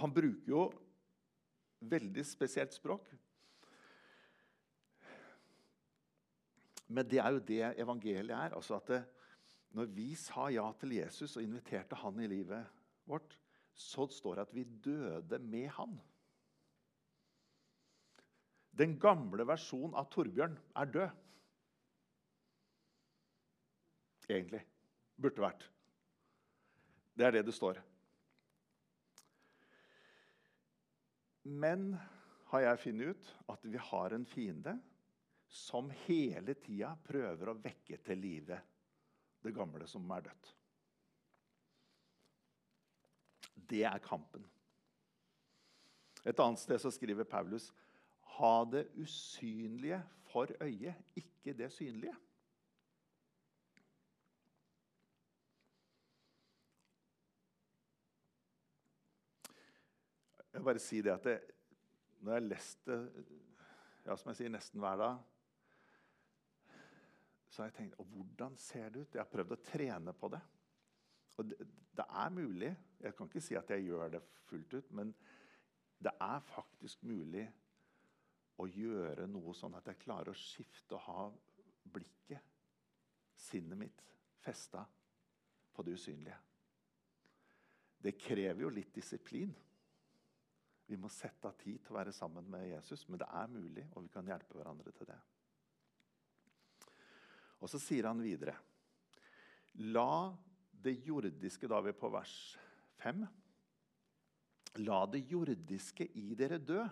Han 0.00 0.12
bruker 0.12 0.50
jo 0.50 0.64
veldig 1.80 2.24
spesielt 2.26 2.74
språk. 2.74 3.08
Men 6.86 7.08
det 7.10 7.18
er 7.18 7.34
jo 7.34 7.42
det 7.42 7.62
evangeliet 7.82 8.36
er. 8.36 8.54
altså 8.54 8.76
at 8.76 8.88
det, 8.88 9.04
Når 9.70 9.84
vi 9.84 10.14
sa 10.14 10.48
ja 10.48 10.72
til 10.80 10.92
Jesus 10.96 11.36
og 11.36 11.42
inviterte 11.42 11.96
han 11.96 12.20
i 12.20 12.26
livet 12.26 12.66
vårt, 13.04 13.38
så 13.74 14.06
står 14.06 14.34
det 14.34 14.42
at 14.46 14.54
vi 14.54 14.64
døde 14.64 15.38
med 15.38 15.68
han. 15.68 16.00
Den 18.78 18.98
gamle 19.00 19.46
versjonen 19.46 19.94
av 19.96 20.08
Torbjørn 20.12 20.56
er 20.76 20.84
død. 20.84 21.10
Egentlig. 24.28 24.62
Burde 25.16 25.42
vært. 25.42 25.68
Det 27.16 27.26
er 27.26 27.36
det 27.36 27.46
det 27.46 27.54
står. 27.54 27.78
Men 31.46 31.92
har 32.50 32.64
jeg 32.64 32.82
funnet 32.82 33.14
ut 33.14 33.32
at 33.54 33.66
vi 33.66 33.78
har 33.88 34.14
en 34.14 34.26
fiende 34.26 34.76
som 35.46 35.90
hele 36.06 36.56
tida 36.58 36.92
prøver 37.06 37.52
å 37.52 37.58
vekke 37.62 38.00
til 38.02 38.18
live 38.18 38.58
det 39.46 39.54
gamle 39.54 39.86
som 39.86 40.10
er 40.10 40.26
dødt. 40.26 40.52
Det 43.70 43.82
er 43.86 44.02
kampen. 44.02 44.42
Et 46.26 46.42
annet 46.42 46.58
sted 46.58 46.82
så 46.82 46.90
skriver 46.90 47.28
Paulus 47.30 47.70
ha 48.36 48.56
det 48.66 48.88
usynlige 48.98 50.00
for 50.26 50.50
øyet, 50.62 50.98
ikke 51.14 51.54
det 51.56 51.70
synlige. 51.72 52.14
Jeg 60.56 60.62
vil 60.62 60.70
bare 60.70 60.80
si 60.80 61.02
det 61.04 61.10
at 61.12 61.24
det, 61.28 61.32
når 62.24 62.32
jeg 62.32 62.40
har 62.40 62.44
lest 62.46 62.86
det 62.88 62.94
ja, 64.06 64.14
som 64.16 64.30
jeg 64.30 64.38
sier, 64.38 64.52
nesten 64.54 64.80
hver 64.80 64.94
dag, 64.96 65.18
så 67.50 67.60
har 67.60 67.68
jeg 67.68 67.74
tenkt 67.76 67.98
og 68.00 68.06
hvordan 68.14 68.56
ser 68.56 68.86
det 68.94 69.02
ut? 69.02 69.18
Jeg 69.18 69.20
har 69.20 69.28
prøvd 69.28 69.52
å 69.52 69.58
trene 69.66 70.14
på 70.16 70.30
det. 70.32 70.40
Og 71.36 71.50
det, 71.50 71.66
det 72.00 72.06
er 72.22 72.32
mulig. 72.32 72.70
Jeg 73.04 73.18
kan 73.18 73.28
ikke 73.28 73.42
si 73.44 73.58
at 73.60 73.74
jeg 73.74 73.84
gjør 73.84 74.14
det 74.14 74.22
fullt 74.46 74.78
ut, 74.78 74.88
men 74.96 75.12
det 76.00 76.14
er 76.24 76.48
faktisk 76.48 77.04
mulig 77.04 77.44
å 78.56 78.70
gjøre 78.72 79.28
noe 79.28 79.52
sånn 79.60 79.76
at 79.76 79.92
jeg 79.92 80.00
klarer 80.06 80.32
å 80.32 80.40
skifte 80.40 80.96
og 80.96 81.04
ha 81.10 81.28
blikket, 81.92 82.48
sinnet 83.44 83.76
mitt, 83.84 84.00
festa 84.40 84.88
på 85.76 85.84
det 85.84 86.00
usynlige. 86.00 86.40
Det 88.00 88.16
krever 88.16 88.64
jo 88.64 88.72
litt 88.72 88.96
disiplin. 88.96 89.52
Vi 90.86 90.98
må 91.00 91.10
sette 91.10 91.48
av 91.50 91.56
tid 91.58 91.80
til 91.82 91.94
å 91.94 91.98
være 91.98 92.14
sammen 92.14 92.46
med 92.50 92.68
Jesus, 92.68 93.02
men 93.08 93.18
det 93.18 93.26
er 93.26 93.50
mulig, 93.50 93.86
og 93.94 94.04
vi 94.04 94.12
kan 94.14 94.28
hjelpe 94.28 94.54
hverandre 94.54 94.92
til 94.94 95.08
det. 95.08 95.18
Og 97.58 97.70
så 97.72 97.80
sier 97.80 98.06
han 98.06 98.20
videre 98.22 98.54
La 99.92 100.30
det 100.86 100.94
jordiske 101.04 101.68
Da 101.68 101.80
er 101.80 101.88
vi 101.88 101.96
på 101.98 102.08
vers 102.12 102.34
5. 103.02 103.24
La 104.86 105.00
det 105.10 105.24
jordiske 105.28 106.06
i 106.20 106.30
dere 106.38 106.60
dø. 106.60 106.84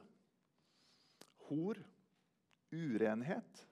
Hor, 1.46 1.78
urenhet, 2.72 3.62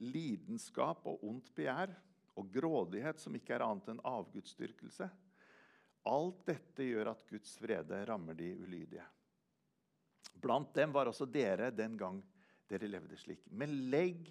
lidenskap 0.00 1.04
og 1.08 1.24
ondt 1.28 1.52
begjær 1.56 1.92
og 2.40 2.48
grådighet 2.52 3.20
som 3.20 3.36
ikke 3.36 3.54
er 3.56 3.64
annet 3.66 3.92
enn 3.92 4.04
avgudsdyrkelse. 4.08 5.08
Alt 6.08 6.44
dette 6.48 6.86
gjør 6.86 7.12
at 7.12 7.26
Guds 7.28 7.56
vrede 7.60 8.00
rammer 8.08 8.36
de 8.38 8.54
ulydige. 8.56 9.04
Blant 10.32 10.72
dem 10.76 10.92
var 10.94 11.10
også 11.10 11.26
dere 11.28 11.70
den 11.74 11.96
gang 12.00 12.20
dere 12.70 12.88
levde 12.88 13.18
slik. 13.18 13.42
Men 13.50 13.74
legg 13.92 14.30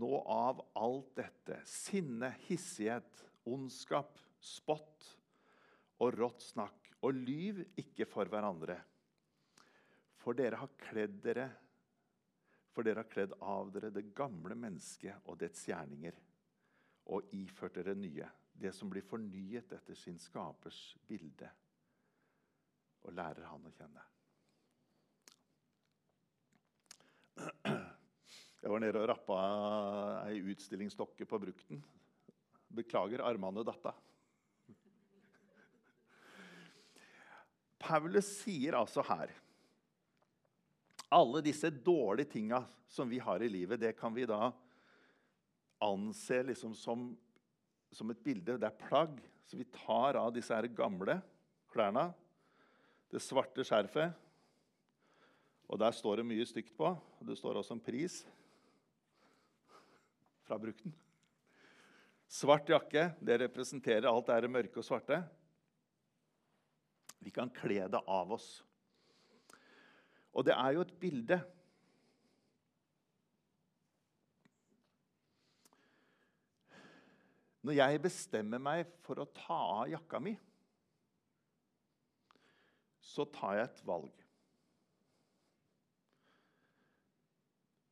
nå 0.00 0.10
av 0.30 0.60
alt 0.78 1.14
dette. 1.18 1.60
Sinne, 1.68 2.32
hissighet, 2.48 3.24
ondskap, 3.48 4.18
spott 4.40 5.08
og 6.00 6.14
rått 6.18 6.44
snakk. 6.44 6.92
Og 7.06 7.16
lyv 7.16 7.62
ikke 7.80 8.04
for 8.08 8.28
hverandre. 8.28 8.76
For 10.20 10.36
dere 10.36 10.60
har 10.60 10.78
kledd 10.90 11.20
dere 11.24 11.48
for 12.70 12.86
dere 12.86 13.02
har 13.02 13.10
kledd 13.10 13.32
av 13.42 13.70
dere 13.74 13.90
det 13.90 14.12
gamle 14.16 14.54
mennesket 14.54 15.26
og 15.28 15.38
dets 15.40 15.64
gjerninger, 15.68 16.14
og 17.10 17.32
iført 17.34 17.80
dere 17.80 17.96
nye, 17.98 18.28
det 18.54 18.70
som 18.76 18.90
blir 18.92 19.02
fornyet 19.06 19.72
etter 19.74 19.98
sin 19.98 20.18
skapers 20.22 20.78
bilde, 21.08 21.50
og 23.02 23.16
lærer 23.16 23.48
han 23.50 23.66
å 23.66 23.72
kjenne. 23.74 24.04
Jeg 28.60 28.68
var 28.68 28.82
nede 28.82 29.00
og 29.00 29.08
rappa 29.08 29.36
ei 30.28 30.42
utstillingsdokke 30.52 31.24
på 31.24 31.38
Brukten. 31.40 31.80
Beklager, 32.76 33.22
armene 33.24 33.64
datta. 33.64 33.94
Paulus 37.80 38.28
sier 38.42 38.76
altså 38.76 39.02
her 39.08 39.32
Alle 41.10 41.40
disse 41.42 41.70
dårlige 41.72 42.36
tinga 42.36 42.60
som 42.90 43.08
vi 43.08 43.18
har 43.18 43.42
i 43.42 43.48
livet, 43.48 43.80
det 43.80 43.96
kan 43.98 44.12
vi 44.14 44.26
da 44.28 44.50
anse 45.80 46.42
liksom 46.44 46.74
som, 46.76 47.08
som 47.90 48.10
et 48.12 48.20
bilde. 48.22 48.58
Det 48.60 48.68
er 48.68 48.82
plagg. 48.84 49.16
Så 49.48 49.56
vi 49.58 49.66
tar 49.72 50.18
av 50.20 50.28
disse 50.34 50.54
her 50.54 50.68
gamle 50.70 51.16
klærne, 51.72 52.10
det 53.10 53.22
svarte 53.22 53.64
skjerfet 53.66 54.12
Og 55.70 55.78
der 55.78 55.94
står 55.94 56.20
det 56.20 56.26
mye 56.28 56.46
stygt 56.46 56.76
på. 56.76 56.92
Det 57.26 57.34
står 57.38 57.58
også 57.58 57.74
en 57.74 57.82
pris 57.82 58.20
fra 60.50 60.58
Brukten. 60.58 60.90
Svart 62.26 62.68
jakke 62.70 63.12
det 63.22 63.36
representerer 63.44 64.08
alt 64.10 64.30
det 64.42 64.50
mørke 64.50 64.82
og 64.82 64.86
svarte. 64.86 65.20
Vi 67.22 67.30
kan 67.34 67.52
kle 67.54 67.86
det 67.90 68.00
av 68.02 68.34
oss. 68.34 68.48
Og 70.34 70.46
det 70.46 70.56
er 70.56 70.74
jo 70.74 70.82
et 70.82 70.94
bilde. 70.98 71.38
Når 77.66 77.76
jeg 77.76 78.02
bestemmer 78.02 78.62
meg 78.62 78.90
for 79.04 79.20
å 79.22 79.28
ta 79.36 79.58
av 79.82 79.90
jakka 79.92 80.22
mi, 80.22 80.32
så 83.04 83.26
tar 83.30 83.58
jeg 83.58 83.68
et 83.68 83.82
valg. 83.86 84.24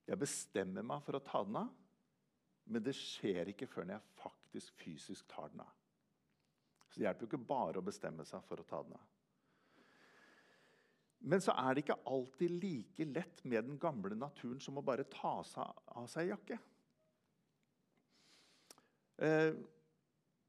Jeg 0.08 0.22
bestemmer 0.22 0.86
meg 0.86 1.04
for 1.04 1.18
å 1.18 1.22
ta 1.22 1.42
den 1.44 1.58
av, 1.60 1.68
men 2.68 2.84
det 2.84 2.96
skjer 2.96 3.50
ikke 3.52 3.68
før 3.70 3.88
jeg 3.94 4.14
faktisk 4.20 4.80
fysisk 4.82 5.28
tar 5.30 5.50
den 5.52 5.62
av. 5.64 5.70
Så 6.88 7.00
det 7.00 7.06
hjelper 7.06 7.24
jo 7.24 7.30
ikke 7.30 7.48
bare 7.50 7.80
å 7.80 7.84
bestemme 7.84 8.24
seg 8.28 8.44
for 8.48 8.60
å 8.60 8.66
ta 8.68 8.82
den 8.84 8.96
av. 8.96 9.06
Men 11.28 11.42
så 11.42 11.54
er 11.58 11.74
det 11.74 11.82
ikke 11.82 11.98
alltid 12.06 12.52
like 12.62 13.06
lett 13.10 13.42
med 13.44 13.66
den 13.66 13.78
gamle 13.82 14.14
naturen 14.16 14.60
som 14.62 14.78
å 14.78 14.84
bare 14.86 15.08
ta 15.10 15.40
av 15.42 16.06
seg 16.10 16.30
jakke. 16.30 16.58
Eh, 19.18 19.50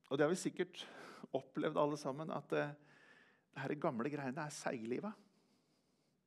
og 0.10 0.18
det 0.18 0.26
har 0.26 0.32
vi 0.32 0.38
sikkert 0.40 0.84
opplevd 1.36 1.78
alle 1.78 1.98
sammen, 1.98 2.30
at 2.34 2.54
eh, 2.58 2.76
det 3.50 3.64
her 3.64 3.76
gamle 3.82 4.12
greiene 4.14 4.46
er 4.46 4.54
seigliva. 4.54 5.12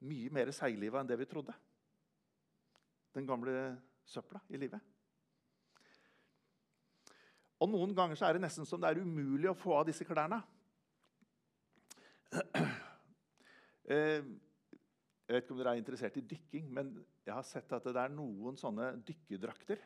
Mye 0.03 0.35
mer 0.35 0.51
seigliva 0.55 1.01
enn 1.01 1.11
det 1.11 1.21
vi 1.21 1.29
trodde. 1.31 1.55
Den 3.15 3.29
gamle 3.29 3.77
søpla 4.09 4.43
i 4.51 4.59
livet. 4.59 4.92
Og 7.63 7.71
Noen 7.71 7.95
ganger 7.95 8.19
så 8.19 8.27
er 8.27 8.37
det 8.37 8.43
nesten 8.43 8.67
som 8.67 8.81
det 8.83 8.91
er 8.91 9.03
umulig 9.03 9.47
å 9.51 9.59
få 9.59 9.77
av 9.79 9.87
disse 9.89 10.07
klærne. 10.09 10.43
Eh, 13.93 14.23
jeg 15.27 15.35
vet 15.35 15.43
ikke 15.43 15.53
om 15.57 15.59
dere 15.59 15.73
er 15.75 15.81
interessert 15.81 16.15
i 16.17 16.23
dykking, 16.23 16.69
men 16.71 16.93
jeg 17.27 17.35
har 17.35 17.45
sett 17.45 17.73
at 17.75 17.89
det 17.89 17.99
er 17.99 18.13
noen 18.15 18.55
sånne 18.57 18.93
dykkerdrakter. 19.05 19.81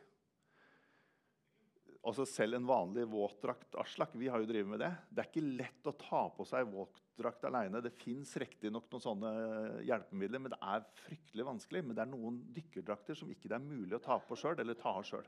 Også 2.06 2.26
Selv 2.28 2.58
en 2.58 2.68
vanlig 2.68 3.06
våtdrakt 3.10 3.74
Aslak, 3.80 4.12
vi 4.14 4.28
har 4.30 4.38
jo 4.38 4.46
drevet 4.46 4.68
med 4.70 4.82
det. 4.84 4.92
Det 5.10 5.24
er 5.24 5.30
ikke 5.30 5.56
lett 5.62 5.88
å 5.90 5.96
ta 5.98 6.20
på 6.36 6.44
seg 6.46 6.68
våtdrakt 6.70 7.48
alene. 7.48 7.80
Det 7.82 7.96
fins 7.98 8.36
riktignok 8.38 8.86
noen 8.92 9.06
sånne 9.08 9.32
hjelpemidler, 9.88 10.44
men 10.44 10.54
det 10.54 10.60
er 10.60 10.86
fryktelig 11.00 11.48
vanskelig. 11.48 11.82
Men 11.86 11.98
det 11.98 12.04
er 12.04 12.12
noen 12.12 12.38
dykkerdrakter 12.54 13.18
som 13.18 13.32
ikke 13.32 13.50
det 13.50 13.58
er 13.58 13.66
mulig 13.66 13.96
å 13.98 14.04
ta 14.06 14.20
på 14.22 14.38
sjøl, 14.38 14.60
eller 14.62 14.78
ta 14.78 14.92
av 15.00 15.08
sjøl. 15.08 15.26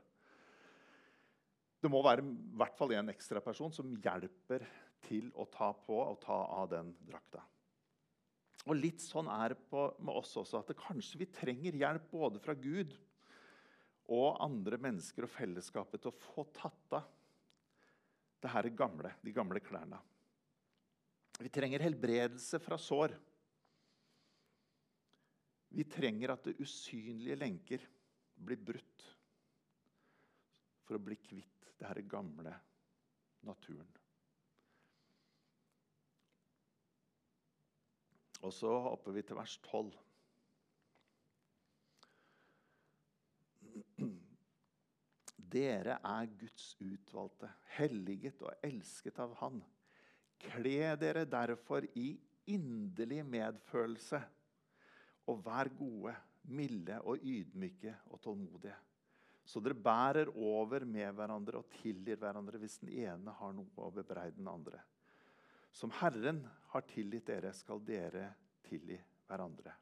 Det 1.79 1.91
må 1.91 2.01
være 2.03 2.25
i 2.25 2.33
hvert 2.59 2.75
fall 2.75 2.91
en 2.97 3.11
ekstraperson 3.13 3.71
som 3.75 3.93
hjelper 4.03 4.65
til 5.07 5.29
å 5.39 5.45
ta 5.51 5.71
på 5.85 5.95
og 6.01 6.19
ta 6.23 6.41
av 6.59 6.67
den 6.73 6.91
drakta. 7.07 7.43
Og 8.67 8.75
litt 8.75 8.99
sånn 8.99 9.29
er 9.31 9.53
det 9.53 9.61
på, 9.69 9.85
med 10.03 10.19
oss 10.19 10.35
også, 10.37 10.59
at 10.59 10.75
kanskje 10.77 11.21
vi 11.21 11.29
trenger 11.31 11.77
hjelp 11.79 12.09
både 12.11 12.41
fra 12.43 12.55
Gud 12.59 12.91
og 14.09 14.41
andre 14.43 14.79
mennesker 14.81 15.25
og 15.25 15.31
fellesskapet 15.31 16.03
til 16.03 16.11
å 16.11 16.21
få 16.33 16.45
tatt 16.55 16.97
av 16.97 17.07
det 18.39 18.51
her 18.51 18.69
gamle, 18.75 19.13
de 19.23 19.33
gamle 19.35 19.61
klærne. 19.63 19.99
Vi 21.39 21.51
trenger 21.51 21.83
helbredelse 21.83 22.59
fra 22.63 22.77
sår. 22.79 23.13
Vi 25.75 25.85
trenger 25.87 26.33
at 26.33 26.47
det 26.47 26.57
usynlige 26.59 27.39
lenker 27.39 27.83
blir 28.39 28.59
brutt 28.59 29.05
for 30.89 30.97
å 30.97 31.05
bli 31.05 31.13
kvitt 31.21 31.67
det 31.77 31.85
her 31.85 32.01
gamle 32.09 32.55
naturen. 33.45 33.89
Og 38.41 38.53
så 38.55 38.71
hopper 38.87 39.13
vi 39.13 39.21
til 39.27 39.37
vers 39.37 39.53
12. 39.67 39.91
Dere 45.53 45.99
er 46.05 46.33
Guds 46.41 46.71
utvalgte, 46.81 47.51
helliget 47.77 48.41
og 48.41 48.65
elsket 48.65 49.21
av 49.21 49.37
Han. 49.43 49.61
Kle 50.41 50.95
dere 50.97 51.29
derfor 51.29 51.85
i 51.99 52.11
inderlig 52.49 53.21
medfølelse, 53.29 54.23
og 55.29 55.41
vær 55.45 55.69
gode, 55.77 56.15
milde 56.49 56.97
og 57.05 57.21
ydmyke 57.21 57.93
og 58.09 58.21
tålmodige. 58.23 58.77
Så 59.45 59.61
dere 59.63 59.77
bærer 59.77 60.29
over 60.35 60.85
med 60.85 61.13
hverandre 61.17 61.61
og 61.61 61.69
tilgir 61.79 62.19
hverandre 62.21 62.59
hvis 62.61 62.79
den 62.83 62.91
ene 63.01 63.33
har 63.39 63.53
noe 63.55 63.85
å 63.85 63.91
bebreide 63.93 64.37
den 64.37 64.49
andre. 64.51 64.81
Som 65.71 65.93
Herren 65.99 66.43
har 66.73 66.85
tilgitt 66.89 67.29
dere, 67.29 67.53
skal 67.53 67.81
dere 67.85 68.29
tilgi 68.67 68.97
hverandre. 69.29 69.73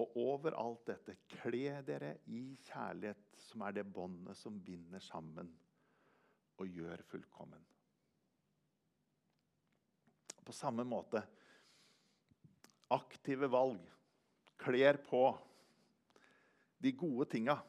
Og 0.00 0.16
over 0.16 0.56
alt 0.56 0.86
dette, 0.88 1.18
kle 1.28 1.82
dere 1.84 2.14
i 2.32 2.54
kjærlighet, 2.64 3.36
som 3.44 3.64
er 3.66 3.76
det 3.76 3.84
båndet 3.92 4.38
som 4.40 4.56
binder 4.64 5.02
sammen 5.04 5.50
og 6.56 6.68
gjør 6.68 7.02
fullkommen. 7.10 7.60
På 10.42 10.54
samme 10.56 10.84
måte 10.88 11.20
aktive 12.92 13.48
valg 13.52 13.84
kler 14.60 14.98
på 15.04 15.26
de 16.82 16.92
gode 16.92 17.28
tinga. 17.30 17.60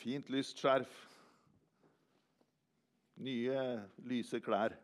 Fint 0.00 0.30
lyst 0.32 0.58
skjerf 0.58 0.90
nye, 3.20 3.60
lyse 4.08 4.40
klær. 4.40 4.74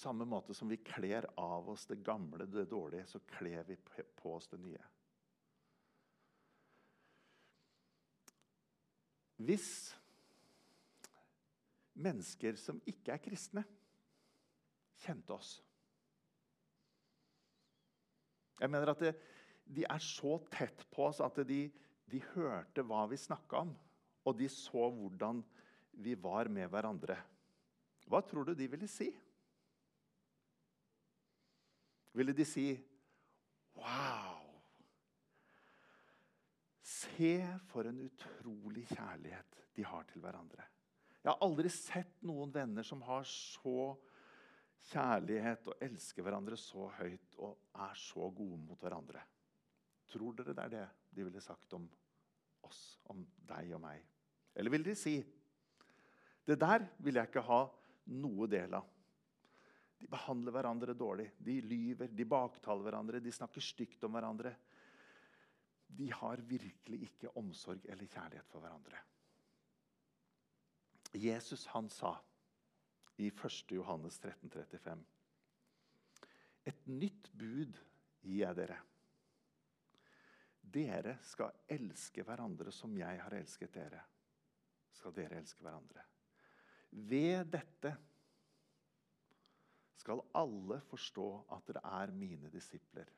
Samme 0.00 0.24
måte 0.28 0.54
som 0.56 0.70
vi 0.70 0.80
kler 0.84 1.26
av 1.40 1.68
oss 1.72 1.86
det 1.90 2.00
gamle, 2.04 2.46
det 2.48 2.68
dårlige, 2.70 3.06
så 3.06 3.20
kler 3.36 3.64
vi 3.68 3.76
på 4.16 4.34
oss 4.34 4.48
det 4.48 4.60
nye. 4.62 4.82
Hvis 9.40 9.70
mennesker 12.00 12.56
som 12.60 12.80
ikke 12.88 13.14
er 13.14 13.22
kristne, 13.24 13.64
kjente 15.00 15.36
oss. 15.36 15.54
Jeg 18.60 18.68
mener 18.72 18.92
at 18.92 19.04
det, 19.04 19.14
De 19.70 19.84
er 19.86 20.02
så 20.02 20.34
tett 20.50 20.82
på 20.90 21.04
oss 21.06 21.20
at 21.22 21.36
de, 21.46 21.68
de 22.10 22.20
hørte 22.32 22.82
hva 22.82 23.04
vi 23.06 23.16
snakka 23.20 23.60
om, 23.62 23.70
og 24.26 24.34
de 24.36 24.48
så 24.50 24.88
hvordan 24.90 25.44
vi 26.02 26.16
var 26.18 26.50
med 26.50 26.66
hverandre. 26.72 27.16
Hva 28.10 28.20
tror 28.26 28.48
du 28.48 28.54
de 28.58 28.66
ville 28.66 28.88
si? 28.90 29.12
Ville 32.16 32.34
de 32.36 32.46
si 32.48 32.66
Wow! 33.78 34.40
Se 36.82 37.32
for 37.70 37.86
en 37.88 38.00
utrolig 38.02 38.86
kjærlighet 38.90 39.60
de 39.76 39.84
har 39.86 40.04
til 40.08 40.22
hverandre. 40.24 40.64
Jeg 41.20 41.30
har 41.30 41.42
aldri 41.44 41.70
sett 41.72 42.22
noen 42.26 42.52
venner 42.52 42.84
som 42.86 43.02
har 43.04 43.26
så 43.28 43.92
kjærlighet 44.90 45.68
og 45.68 45.84
elsker 45.84 46.24
hverandre 46.24 46.56
så 46.58 46.88
høyt 46.96 47.36
og 47.44 47.58
er 47.84 47.98
så 48.00 48.30
gode 48.32 48.58
mot 48.64 48.80
hverandre. 48.80 49.22
Tror 50.10 50.36
dere 50.38 50.56
det 50.56 50.64
er 50.64 50.72
det 50.74 50.86
de 51.14 51.26
ville 51.26 51.42
sagt 51.44 51.76
om 51.76 51.84
oss, 52.66 52.98
om 53.12 53.22
deg 53.48 53.74
og 53.76 53.84
meg? 53.84 54.00
Eller 54.56 54.72
vil 54.74 54.86
de 54.88 54.96
si 54.98 55.18
det 56.48 56.56
der 56.58 56.88
vil 56.98 57.20
jeg 57.20 57.30
ikke 57.30 57.44
ha 57.46 57.60
noe 58.16 58.48
del 58.50 58.74
av. 58.74 58.88
De 60.00 60.08
behandler 60.08 60.54
hverandre 60.56 60.94
dårlig. 60.96 61.28
De 61.38 61.58
lyver, 61.60 62.08
de 62.16 62.24
baktaler 62.24 62.86
hverandre, 62.86 63.20
de 63.20 63.32
snakker 63.32 63.64
stygt 63.64 64.04
om 64.08 64.16
hverandre. 64.16 64.54
De 65.90 66.08
har 66.14 66.40
virkelig 66.48 67.02
ikke 67.10 67.32
omsorg 67.36 67.84
eller 67.84 68.08
kjærlighet 68.08 68.48
for 68.48 68.64
hverandre. 68.64 69.02
Jesus 71.20 71.66
han 71.74 71.90
sa 71.90 72.14
i 73.20 73.28
1. 73.28 73.72
Johannes 73.74 74.18
13, 74.22 74.50
35, 74.50 75.02
Et 76.64 76.86
nytt 76.86 77.28
bud 77.32 77.76
gir 78.22 78.44
jeg 78.44 78.56
dere. 78.56 78.78
Dere 80.60 81.16
skal 81.26 81.56
elske 81.72 82.22
hverandre 82.24 82.72
som 82.72 82.94
jeg 82.96 83.20
har 83.20 83.34
elsket 83.34 83.74
dere. 83.74 84.00
Skal 84.94 85.14
dere 85.16 85.40
elske 85.40 85.64
hverandre. 85.64 86.04
Ved 86.90 87.50
dette 87.50 87.96
skal 90.00 90.22
alle 90.34 90.80
forstå 90.90 91.28
at 91.56 91.66
dere 91.68 91.82
er 92.02 92.14
mine 92.16 92.50
disipler. 92.52 93.08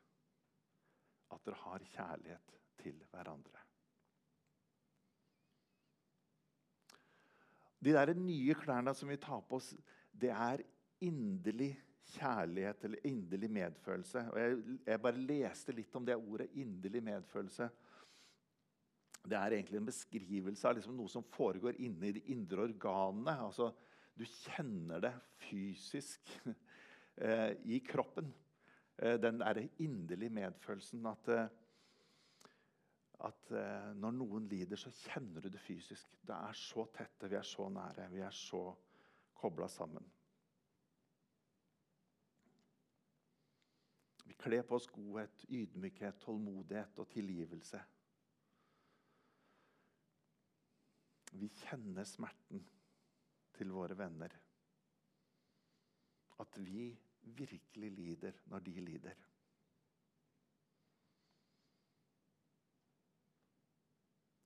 At 1.33 1.45
dere 1.47 1.61
har 1.63 1.85
kjærlighet 1.95 2.57
til 2.83 2.99
hverandre. 3.11 3.63
De 7.83 7.95
der 7.95 8.15
nye 8.15 8.55
klærne 8.55 8.95
som 8.95 9.11
vi 9.11 9.19
tar 9.19 9.41
på 9.49 9.59
oss, 9.59 9.73
det 10.13 10.31
er 10.31 10.63
inderlig 11.03 11.73
kjærlighet 12.13 12.85
eller 12.85 13.07
inderlig 13.09 13.51
medfølelse. 13.51 14.27
Og 14.31 14.39
jeg, 14.39 14.59
jeg, 14.87 15.03
bare 15.03 15.25
leste 15.31 15.75
litt 15.75 15.97
om 15.99 16.07
det 16.07 16.19
ordet 16.19 16.51
'inderlig 16.53 17.03
medfølelse'. 17.03 17.69
Det 19.23 19.39
er 19.39 19.55
egentlig 19.55 19.79
en 19.79 19.87
beskrivelse 19.87 20.69
av 20.69 20.77
liksom 20.77 20.97
noe 20.99 21.11
som 21.11 21.25
foregår 21.35 21.79
inne 21.79 22.09
i 22.09 22.15
de 22.17 22.25
indre 22.35 22.67
organene. 22.67 23.37
Altså, 23.47 23.71
du 24.19 24.25
kjenner 24.27 25.01
det 25.01 25.13
fysisk 25.47 26.33
eh, 27.17 27.53
i 27.65 27.81
kroppen. 27.87 28.33
Eh, 28.97 29.19
den 29.21 29.41
derre 29.41 29.69
inderlige 29.83 30.31
medfølelsen 30.31 31.07
at, 31.07 31.29
eh, 31.29 31.49
at 33.27 33.53
eh, 33.57 33.93
når 33.99 34.17
noen 34.17 34.49
lider, 34.51 34.77
så 34.77 34.93
kjenner 34.95 35.41
du 35.41 35.49
det 35.53 35.63
fysisk. 35.63 36.17
Det 36.23 36.37
er 36.37 36.59
så 36.59 36.87
tette, 36.95 37.31
vi 37.31 37.39
er 37.39 37.47
så 37.47 37.69
nære, 37.73 38.11
vi 38.13 38.25
er 38.25 38.37
så 38.37 38.65
kobla 39.35 39.69
sammen. 39.69 40.07
Vi 44.25 44.37
kler 44.39 44.63
på 44.63 44.79
oss 44.79 44.87
godhet, 44.89 45.45
ydmykhet, 45.51 46.21
tålmodighet 46.23 46.99
og 47.03 47.09
tilgivelse. 47.11 47.81
Vi 51.33 51.49
kjenner 51.49 52.05
smerten 52.07 52.63
til 53.57 53.73
våre 53.73 53.97
venner. 53.99 54.35
At 56.41 56.57
vi 56.65 56.89
virkelig 57.23 57.91
lider 57.93 58.41
når 58.47 58.59
de 58.59 58.81
lider. 58.81 59.19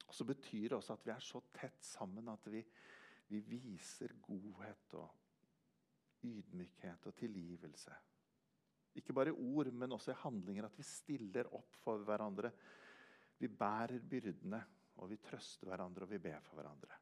Og 0.06 0.14
så 0.14 0.24
betyr 0.24 0.68
det 0.68 0.72
også 0.78 0.96
at 0.96 1.06
vi 1.06 1.12
er 1.12 1.22
så 1.22 1.40
tett 1.54 1.84
sammen 1.84 2.28
at 2.32 2.50
vi, 2.52 2.62
vi 3.28 3.40
viser 3.40 4.14
godhet 4.22 4.94
og 4.94 5.08
ydmykhet 6.26 7.06
og 7.06 7.16
tilgivelse. 7.16 7.94
Ikke 8.96 9.12
bare 9.12 9.28
i 9.28 9.36
ord, 9.36 9.70
men 9.72 9.92
også 9.92 10.14
i 10.14 10.20
handlinger. 10.22 10.66
At 10.66 10.78
vi 10.78 10.86
stiller 10.86 11.50
opp 11.54 11.76
for 11.82 12.04
hverandre. 12.06 12.50
Vi 13.38 13.48
bærer 13.48 14.00
byrdene, 14.00 14.62
og 14.96 15.10
vi 15.10 15.18
trøster 15.20 15.68
hverandre, 15.68 16.06
og 16.06 16.10
vi 16.10 16.22
ber 16.22 16.40
for 16.40 16.56
hverandre. 16.56 16.96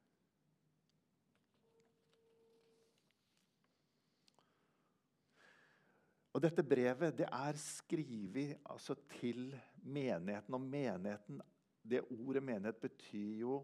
Og 6.34 6.42
Dette 6.42 6.64
brevet 6.66 7.14
det 7.14 7.28
er 7.30 7.58
skrevet 7.62 8.56
altså, 8.66 8.96
til 9.20 9.52
menigheten. 9.86 10.56
Og 10.56 10.60
menigheten, 10.60 11.40
det 11.86 12.02
ordet 12.10 12.42
menighet 12.42 12.80
betyr 12.82 13.36
jo 13.44 13.60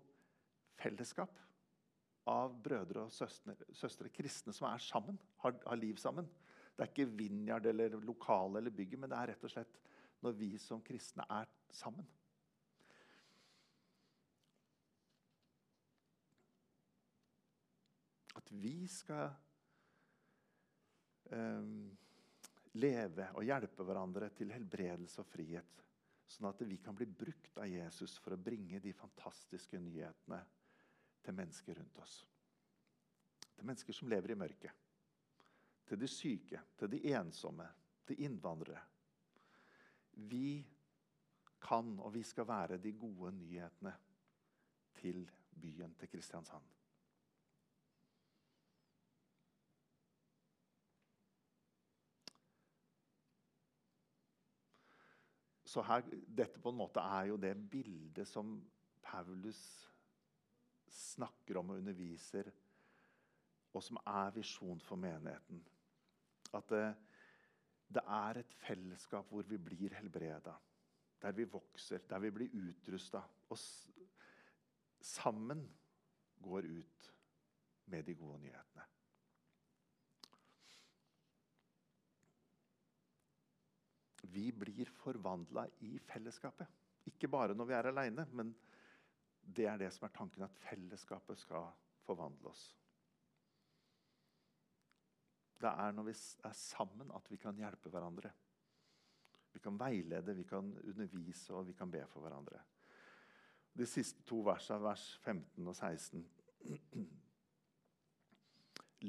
fellesskap 0.78 1.34
av 2.30 2.54
brødre 2.62 3.08
og 3.08 3.12
søstre, 3.12 3.56
søstre 3.74 4.10
kristne 4.14 4.54
som 4.54 4.68
er 4.70 4.82
sammen, 4.84 5.18
har, 5.42 5.56
har 5.66 5.80
liv 5.80 5.98
sammen. 5.98 6.28
Det 6.76 6.84
er 6.84 6.92
ikke 6.92 7.16
Vinjard 7.18 7.66
eller 7.66 7.98
lokale 8.06 8.60
eller 8.60 8.70
bygget, 8.70 9.00
men 9.00 9.10
det 9.10 9.18
er 9.18 9.32
rett 9.32 9.44
og 9.44 9.52
slett 9.52 9.80
når 10.22 10.36
vi 10.38 10.50
som 10.60 10.82
kristne 10.84 11.26
er 11.32 11.48
sammen. 11.74 12.06
At 18.38 18.52
vi 18.52 18.76
skal 18.88 19.32
um, 21.32 21.90
leve 22.78 23.30
og 23.34 23.46
hjelpe 23.46 23.86
hverandre 23.86 24.30
til 24.36 24.52
helbredelse 24.54 25.22
og 25.22 25.30
frihet. 25.30 25.86
Sånn 26.30 26.50
at 26.50 26.62
vi 26.62 26.76
kan 26.78 26.94
bli 26.94 27.08
brukt 27.10 27.58
av 27.58 27.66
Jesus 27.66 28.18
for 28.22 28.36
å 28.36 28.42
bringe 28.42 28.78
de 28.82 28.92
fantastiske 28.94 29.80
nyhetene 29.82 30.38
til 31.24 31.34
mennesker 31.34 31.80
rundt 31.80 31.98
oss. 32.04 32.20
Til 33.56 33.66
mennesker 33.66 33.96
som 33.96 34.08
lever 34.12 34.36
i 34.36 34.38
mørket 34.38 34.86
til 35.90 35.98
de 35.98 36.06
syke, 36.06 36.60
til 36.78 36.90
de 36.92 37.00
ensomme, 37.18 37.66
til 38.06 38.20
innvandrere. 38.22 38.82
Vi 40.30 40.62
kan 41.60 41.96
og 41.98 42.14
vi 42.14 42.22
skal 42.22 42.46
være 42.46 42.78
de 42.78 42.92
gode 42.92 43.32
nyhetene 43.34 43.92
til 45.00 45.24
byen, 45.50 45.94
til 45.98 46.08
Kristiansand. 46.12 46.62
Så 55.70 55.84
her, 55.86 56.02
Dette 56.26 56.58
på 56.58 56.72
en 56.72 56.80
måte 56.80 57.02
er 57.02 57.28
jo 57.30 57.36
det 57.38 57.54
bildet 57.70 58.26
som 58.26 58.56
Paulus 59.02 59.60
snakker 60.90 61.60
om 61.60 61.70
og 61.70 61.78
underviser, 61.78 62.50
og 63.70 63.84
som 63.84 64.00
er 64.02 64.34
visjon 64.34 64.80
for 64.82 64.98
menigheten. 64.98 65.60
At 66.58 66.72
det, 66.72 66.86
det 67.86 68.02
er 68.02 68.40
et 68.40 68.56
fellesskap 68.64 69.30
hvor 69.30 69.46
vi 69.46 69.60
blir 69.62 69.94
helbreda. 69.94 70.56
Der 71.22 71.36
vi 71.36 71.46
vokser, 71.52 72.02
der 72.08 72.18
vi 72.18 72.32
blir 72.34 72.56
utrusta. 72.56 73.22
Og 73.50 73.58
sammen 75.00 75.62
går 76.42 76.66
ut 76.66 77.12
med 77.86 78.02
de 78.02 78.14
gode 78.14 78.40
nyhetene. 78.42 78.86
Vi 84.32 84.50
blir 84.52 84.90
forvandla 85.00 85.66
i 85.86 85.98
fellesskapet. 86.06 86.68
Ikke 87.10 87.30
bare 87.30 87.56
når 87.56 87.68
vi 87.68 87.76
er 87.76 87.88
aleine, 87.90 88.26
men 88.36 88.52
det 89.40 89.66
er 89.66 89.80
det 89.80 89.90
som 89.94 90.06
er 90.06 90.14
tanken, 90.14 90.44
at 90.46 90.60
fellesskapet 90.68 91.40
skal 91.40 91.70
forvandle 92.06 92.52
oss. 92.52 92.64
Det 95.60 95.68
er 95.68 95.92
når 95.92 96.06
vi 96.08 96.14
er 96.48 96.56
sammen 96.56 97.10
at 97.16 97.26
vi 97.28 97.38
kan 97.40 97.58
hjelpe 97.58 97.92
hverandre. 97.92 98.30
Vi 99.52 99.60
kan 99.60 99.78
veilede, 99.80 100.36
vi 100.36 100.46
kan 100.48 100.70
undervise 100.78 101.54
og 101.56 101.66
vi 101.68 101.74
kan 101.76 101.90
be 101.90 102.04
for 102.08 102.24
hverandre. 102.24 102.60
De 103.76 103.86
siste 103.86 104.22
to 104.26 104.40
versene, 104.46 104.82
vers 104.82 105.04
15 105.24 105.66
og 105.66 105.76
16. 105.76 106.24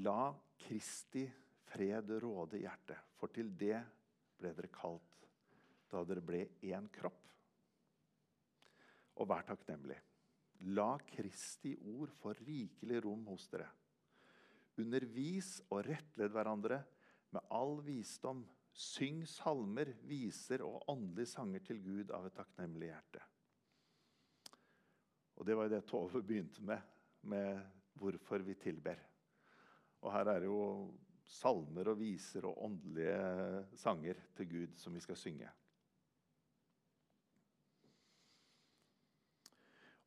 La 0.02 0.32
Kristi 0.62 1.26
fred 1.72 2.12
råde 2.24 2.60
i 2.60 2.66
hjertet, 2.66 3.00
for 3.18 3.32
til 3.34 3.54
det 3.58 3.80
ble 4.40 4.54
dere 4.58 4.72
kalt 4.74 5.11
da 5.92 6.04
dere 6.08 6.24
ble 6.24 6.46
én 6.68 6.88
kropp. 6.94 7.28
Og 9.20 9.28
vær 9.30 9.46
takknemlig. 9.48 9.98
La 10.72 10.94
Kristi 11.06 11.74
ord 11.90 12.14
få 12.22 12.34
rikelig 12.38 13.02
rom 13.04 13.26
hos 13.32 13.48
dere. 13.52 13.68
Undervis 14.82 15.58
og 15.70 15.84
rettled 15.90 16.32
hverandre 16.34 16.80
med 17.36 17.54
all 17.54 17.80
visdom. 17.86 18.46
Syng 18.72 19.26
salmer, 19.28 19.90
viser 20.08 20.64
og 20.64 20.86
åndelige 20.94 21.34
sanger 21.34 21.64
til 21.68 21.82
Gud 21.84 22.14
av 22.16 22.30
et 22.30 22.38
takknemlig 22.38 22.88
hjerte. 22.88 23.24
Og 25.36 25.46
Det 25.46 25.58
var 25.58 25.68
jo 25.68 25.74
det 25.74 25.86
Tove 25.90 26.22
begynte 26.28 26.64
med, 26.64 26.82
med 27.22 27.60
hvorfor 28.00 28.46
vi 28.46 28.56
tilber. 28.56 29.02
Og 30.02 30.14
her 30.14 30.32
er 30.32 30.46
jo 30.48 30.60
salmer 31.28 31.92
og 31.92 32.00
viser 32.00 32.46
og 32.48 32.64
åndelige 32.66 33.66
sanger 33.80 34.24
til 34.38 34.50
Gud 34.50 34.80
som 34.80 34.96
vi 34.96 35.04
skal 35.04 35.20
synge. 35.20 35.50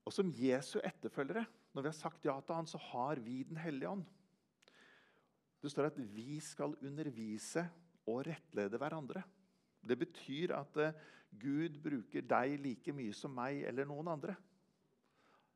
Og 0.04 0.12
som 0.12 0.28
Jesu 0.36 0.78
etterfølgere, 0.84 1.44
når 1.72 1.82
vi 1.82 1.90
har 1.90 1.96
sagt 1.96 2.26
ja 2.26 2.34
til 2.40 2.58
han, 2.58 2.68
så 2.68 2.78
har 2.90 3.20
vi 3.24 3.42
Den 3.42 3.56
hellige 3.56 3.88
ånd. 3.88 4.04
Det 5.62 5.70
står 5.72 5.88
at 5.88 5.98
vi 5.98 6.40
skal 6.44 6.76
undervise 6.84 7.64
og 8.06 8.26
rettlede 8.26 8.76
hverandre. 8.76 9.22
Det 9.80 9.96
betyr 9.98 10.52
at 10.52 10.76
uh, 10.76 10.90
Gud 11.40 11.78
bruker 11.82 12.24
deg 12.28 12.58
like 12.60 12.92
mye 12.92 13.14
som 13.16 13.32
meg 13.32 13.62
eller 13.64 13.88
noen 13.88 14.10
andre. 14.12 14.34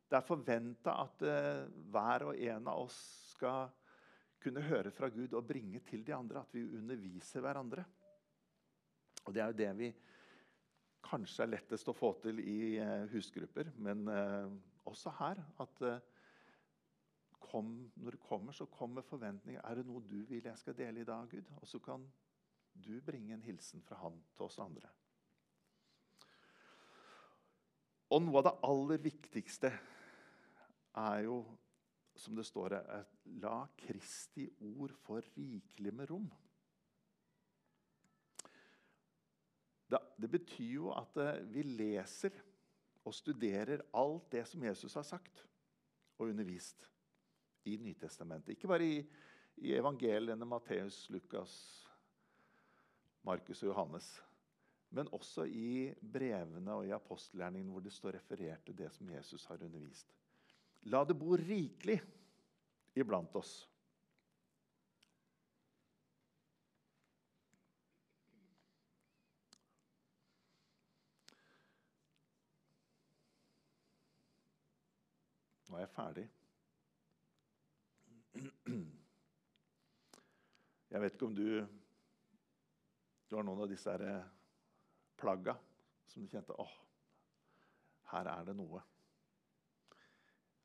Det 0.08 0.16
er 0.16 0.24
forventa 0.24 0.96
at 1.04 1.24
uh, 1.28 1.68
hver 1.92 2.24
og 2.30 2.40
en 2.40 2.72
av 2.72 2.86
oss 2.86 2.96
skal 3.34 3.68
kunne 4.40 4.64
høre 4.64 4.90
fra 4.94 5.10
Gud 5.12 5.36
og 5.36 5.44
bringe 5.44 5.82
til 5.84 6.06
de 6.06 6.16
andre. 6.16 6.40
At 6.40 6.56
vi 6.56 6.64
underviser 6.64 7.44
hverandre. 7.44 7.84
Og 9.26 9.34
det 9.34 9.44
er 9.44 9.52
jo 9.52 9.60
det 9.60 9.72
vi 9.76 9.92
kanskje 11.08 11.44
er 11.44 11.52
lettest 11.52 11.88
å 11.88 11.96
få 11.96 12.12
til 12.22 12.40
i 12.42 12.76
eh, 12.80 13.08
husgrupper, 13.12 13.72
men 13.80 14.06
eh, 14.12 14.50
også 14.88 15.12
her. 15.18 15.40
At 15.62 15.82
eh, 15.86 16.00
kom, 17.48 17.74
når 17.96 18.16
du 18.16 18.22
kommer, 18.22 18.56
så 18.56 18.68
kommer 18.70 19.06
forventninger. 19.06 19.62
Er 19.64 19.78
det 19.78 19.86
noe 19.88 20.04
du 20.04 20.20
vil 20.28 20.44
jeg 20.44 20.60
skal 20.60 20.76
dele 20.78 21.02
i 21.02 21.08
dag, 21.08 21.28
Gud? 21.30 21.52
Og 21.60 21.68
så 21.68 21.80
kan 21.82 22.04
du 22.78 22.94
bringe 23.04 23.34
en 23.34 23.44
hilsen 23.44 23.82
fra 23.82 23.98
Han 24.02 24.18
til 24.36 24.46
oss 24.46 24.58
andre. 24.62 24.90
Og 28.08 28.22
noe 28.24 28.40
av 28.40 28.46
det 28.46 28.58
aller 28.64 29.00
viktigste 29.04 29.70
er 30.98 31.24
jo, 31.26 31.42
som 32.16 32.36
det 32.38 32.46
står 32.48 32.78
her, 32.78 33.08
la 33.42 33.60
Kristi 33.78 34.46
ord 34.64 34.94
få 35.04 35.20
rikelig 35.36 35.92
med 35.94 36.08
rom. 36.10 36.30
Det, 39.88 40.00
det 40.20 40.30
betyr 40.30 40.74
jo 40.74 40.92
at 40.92 41.16
eh, 41.22 41.40
vi 41.48 41.64
leser 41.64 42.34
og 43.08 43.14
studerer 43.16 43.84
alt 43.96 44.28
det 44.32 44.44
som 44.48 44.64
Jesus 44.64 44.94
har 44.98 45.06
sagt 45.06 45.44
og 46.18 46.28
undervist 46.28 46.84
i 47.68 47.76
Nytestamentet. 47.80 48.56
Ikke 48.56 48.70
bare 48.70 48.86
i, 48.86 48.98
i 49.64 49.74
evangeliene 49.76 50.48
Matteus, 50.48 51.06
Lukas, 51.12 51.54
Markus 53.24 53.62
og 53.62 53.72
Johannes. 53.72 54.10
Men 54.90 55.10
også 55.12 55.44
i 55.44 55.92
brevene 56.00 56.78
og 56.78 56.86
i 56.88 56.94
apostelgjerningen 56.96 57.72
hvor 57.72 57.84
det 57.84 57.92
står 57.92 58.16
referert 58.16 58.64
til 58.64 58.76
det 58.78 58.88
som 58.94 59.10
Jesus 59.12 59.44
har 59.50 59.60
undervist. 59.64 60.14
La 60.88 61.02
det 61.04 61.16
bo 61.18 61.36
rikelig 61.36 61.98
iblant 62.96 63.34
oss. 63.36 63.66
Nå 75.68 75.76
er 75.76 75.84
jeg 75.84 75.92
ferdig. 75.92 76.26
Jeg 80.88 81.00
vet 81.02 81.16
ikke 81.16 81.26
om 81.28 81.34
du 81.36 81.48
Du 83.28 83.36
har 83.36 83.44
noen 83.44 83.60
av 83.60 83.68
disse 83.68 83.92
her 83.92 84.22
plagga 85.20 85.52
som 86.08 86.24
du 86.24 86.30
kjente 86.32 86.54
åh, 86.56 86.76
her 88.08 88.30
er 88.32 88.46
det 88.48 88.54
noe. 88.56 88.80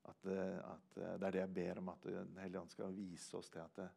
At, 0.07 0.23
at, 0.27 0.95
det 0.95 1.27
er 1.27 1.33
det 1.35 1.41
jeg 1.41 1.53
ber 1.57 1.81
om, 1.81 1.89
at 1.91 2.07
Den 2.07 2.37
hellige 2.39 2.61
ånd 2.61 2.71
skal 2.71 2.95
vise 2.95 3.35
oss 3.37 3.51
til 3.51 3.59
at 3.63 3.75
det, 3.81 3.89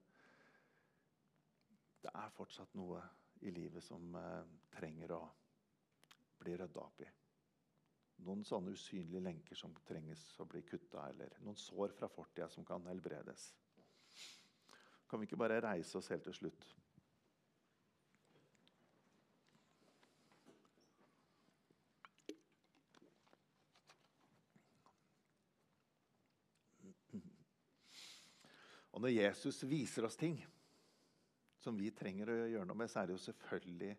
det 2.02 2.10
er 2.10 2.34
fortsatt 2.34 2.74
noe 2.74 3.04
i 3.46 3.52
livet 3.54 3.84
som 3.84 4.14
eh, 4.18 4.50
trenger 4.74 5.14
å 5.14 5.22
bli 6.40 6.56
rydda 6.58 6.82
opp 6.82 7.06
i. 7.06 7.08
Noen 8.24 8.42
sånne 8.44 8.72
usynlige 8.72 9.20
lenker 9.22 9.58
som 9.58 9.74
trenges 9.86 10.24
å 10.40 10.46
bli 10.48 10.62
kutta, 10.66 11.04
eller 11.10 11.36
noen 11.44 11.58
sår 11.60 11.92
fra 11.98 12.08
fortida 12.10 12.48
som 12.50 12.64
kan 12.64 12.86
helbredes. 12.88 13.52
Kan 15.06 15.20
vi 15.20 15.28
ikke 15.28 15.38
bare 15.38 15.60
reise 15.62 15.98
oss 15.98 16.10
helt 16.10 16.24
til 16.26 16.34
slutt? 16.34 16.66
Og 28.96 29.02
når 29.04 29.12
Jesus 29.12 29.60
viser 29.68 30.06
oss 30.08 30.16
ting 30.16 30.38
som 31.60 31.76
vi 31.76 31.90
trenger 31.92 32.30
å 32.32 32.36
gjøre 32.48 32.64
noe 32.64 32.80
med, 32.80 32.88
så 32.88 33.02
er 33.02 33.10
det 33.10 33.18
jo 33.18 33.24
selvfølgelig 33.26 33.90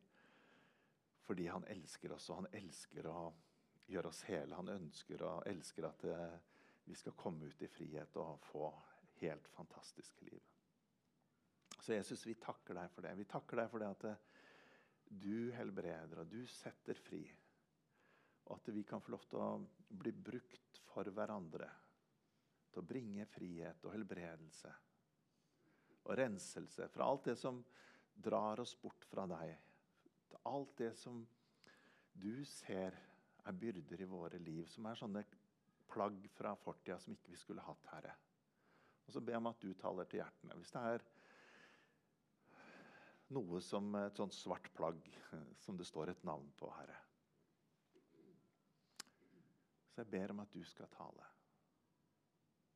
fordi 1.27 1.45
han 1.51 1.67
elsker 1.69 2.15
oss, 2.15 2.29
og 2.31 2.39
han 2.39 2.47
elsker 2.55 3.05
å 3.11 3.19
gjøre 3.87 4.11
oss 4.11 4.23
hele. 4.27 4.55
Han 4.57 4.73
ønsker 4.73 5.23
og 5.25 5.47
elsker 5.49 5.87
at 5.89 6.05
eh, 6.11 6.37
vi 6.87 6.95
skal 6.95 7.15
komme 7.19 7.49
ut 7.49 7.61
i 7.63 7.71
frihet 7.71 8.15
og 8.21 8.39
få 8.47 8.69
helt 9.21 9.47
fantastiske 9.55 10.27
liv. 10.27 10.43
Så 11.79 11.93
Jesus, 11.93 12.25
vi 12.27 12.35
takker 12.41 12.77
deg 12.77 12.91
for 12.91 13.05
det. 13.05 13.15
Vi 13.17 13.27
takker 13.29 13.61
deg 13.61 13.69
for 13.71 13.83
det 13.83 13.91
at 13.95 14.07
eh, 14.09 14.23
du 15.07 15.51
helbreder 15.55 16.23
og 16.23 16.31
du 16.31 16.41
setter 16.51 16.99
fri. 16.99 17.23
Og 18.47 18.57
at 18.57 18.71
vi 18.75 18.83
kan 18.87 19.03
få 19.03 19.13
lov 19.15 19.27
til 19.27 19.43
å 19.43 19.51
bli 20.01 20.11
brukt 20.11 20.81
for 20.87 21.07
hverandre. 21.15 21.69
Til 22.71 22.83
å 22.83 22.87
bringe 22.87 23.27
frihet 23.31 23.87
og 23.87 23.95
helbredelse 23.95 24.73
og 26.07 26.15
renselse 26.15 26.87
fra 26.87 27.07
alt 27.07 27.25
det 27.27 27.35
som 27.35 27.59
drar 28.15 28.61
oss 28.63 28.75
bort 28.79 29.03
fra 29.09 29.25
deg. 29.27 29.51
Alt 30.47 30.77
det 30.79 30.93
som 30.95 31.19
du 32.15 32.45
ser 32.47 32.95
er 33.47 33.59
byrder 33.61 34.01
i 34.03 34.09
våre 34.11 34.39
liv, 34.43 34.65
som 34.71 34.87
er 34.89 34.99
sånne 34.99 35.23
plagg 35.87 36.25
fra 36.35 36.53
fortida 36.59 36.99
som 36.99 37.15
ikke 37.15 37.31
vi 37.31 37.39
skulle 37.39 37.63
hatt, 37.63 37.87
Herre. 37.93 38.15
Og 39.07 39.13
så 39.15 39.21
ber 39.23 39.37
jeg 39.37 39.43
om 39.43 39.51
at 39.53 39.61
du 39.63 39.69
taler 39.79 40.09
til 40.09 40.21
hjertene. 40.21 40.57
Hvis 40.59 40.73
det 40.75 40.83
er 40.91 41.05
noe 43.35 43.61
som 43.63 43.95
et 43.99 44.19
sånt 44.19 44.35
svart 44.35 44.67
plagg 44.75 45.07
som 45.63 45.79
det 45.79 45.87
står 45.87 46.11
et 46.11 46.25
navn 46.27 46.49
på, 46.59 46.71
Herre. 46.75 46.99
Så 49.91 50.03
jeg 50.03 50.11
ber 50.11 50.35
om 50.35 50.43
at 50.43 50.53
du 50.53 50.61
skal 50.67 50.91
tale. 50.93 51.25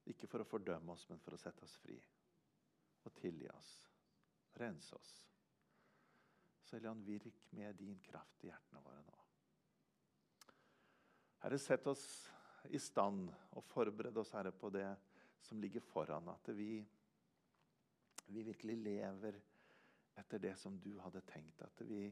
Ikke 0.10 0.28
for 0.32 0.42
å 0.42 0.48
fordømme 0.48 0.96
oss, 0.96 1.06
men 1.12 1.20
for 1.22 1.36
å 1.36 1.42
sette 1.42 1.68
oss 1.68 1.76
fri. 1.84 2.00
Og 3.06 3.14
tilgi 3.20 3.50
oss. 3.52 3.74
Rense 4.58 4.96
oss. 4.98 5.12
Så 6.66 6.78
Helligånd, 6.78 7.06
virk 7.06 7.44
med 7.58 7.76
din 7.78 8.00
kraft 8.08 8.46
i 8.46 8.50
hjertene 8.50 8.82
våre 8.86 9.04
nå. 9.06 9.21
Herre, 11.42 11.58
sett 11.60 11.88
oss 11.90 12.04
i 12.70 12.80
stand 12.80 13.32
og 13.58 13.64
forbered 13.66 14.18
oss, 14.22 14.34
Herre, 14.36 14.52
på 14.54 14.70
det 14.70 14.88
som 15.42 15.62
ligger 15.62 15.82
foran. 15.82 16.30
At 16.30 16.52
vi, 16.54 16.76
vi 18.28 18.44
virkelig 18.46 18.78
lever 18.78 19.40
etter 20.22 20.40
det 20.44 20.54
som 20.62 20.78
du 20.80 20.94
hadde 21.02 21.24
tenkt. 21.26 21.64
At 21.66 21.82
vi, 21.88 22.06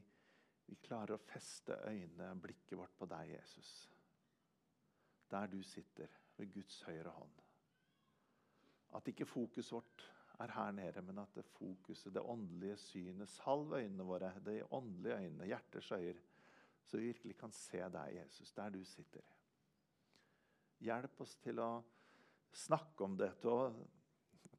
vi 0.66 0.78
klarer 0.82 1.14
å 1.14 1.22
feste 1.30 1.78
øynene, 1.86 2.32
blikket 2.42 2.78
vårt 2.80 2.96
på 2.98 3.06
deg, 3.10 3.36
Jesus. 3.36 3.70
Der 5.30 5.46
du 5.46 5.60
sitter, 5.62 6.10
ved 6.40 6.50
Guds 6.54 6.80
høyre 6.88 7.12
hånd. 7.14 7.42
At 8.96 9.08
ikke 9.12 9.28
fokuset 9.28 9.76
vårt 9.76 10.06
er 10.40 10.54
her 10.56 10.72
nede, 10.72 11.02
men 11.04 11.20
at 11.22 11.34
det 11.36 11.44
fokuset, 11.54 12.14
det 12.14 12.22
åndelige 12.24 12.78
synet, 12.80 13.28
salv 13.30 13.74
øynene 13.76 14.06
våre, 14.08 14.32
de 14.44 14.62
åndelige 14.74 15.18
øynene, 15.20 15.48
hjerters 15.52 15.90
øyer, 15.92 16.20
så 16.90 16.98
vi 16.98 17.06
virkelig 17.06 17.36
kan 17.38 17.52
se 17.54 17.78
deg, 17.78 18.14
Jesus, 18.16 18.50
der 18.52 18.70
du 18.74 18.80
sitter. 18.84 19.22
Hjelp 20.82 21.20
oss 21.22 21.36
til 21.38 21.60
å 21.62 21.68
snakke 22.50 23.06
om 23.06 23.14
det, 23.20 23.28
til 23.38 23.52
å 23.54 23.68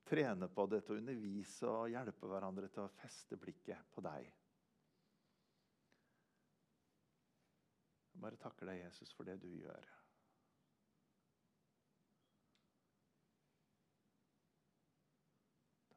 trene 0.08 0.48
på 0.48 0.64
det, 0.72 0.80
til 0.86 0.96
å 0.96 1.02
undervise 1.02 1.68
og 1.68 1.90
hjelpe 1.92 2.30
hverandre 2.32 2.70
til 2.72 2.86
å 2.86 2.94
feste 3.02 3.36
blikket 3.42 3.92
på 3.92 4.04
deg. 4.06 4.30
Jeg 8.14 8.24
bare 8.24 8.40
takker 8.40 8.72
deg, 8.72 8.80
Jesus, 8.86 9.12
for 9.18 9.28
det 9.28 9.36
du 9.44 9.50
gjør. 9.52 9.92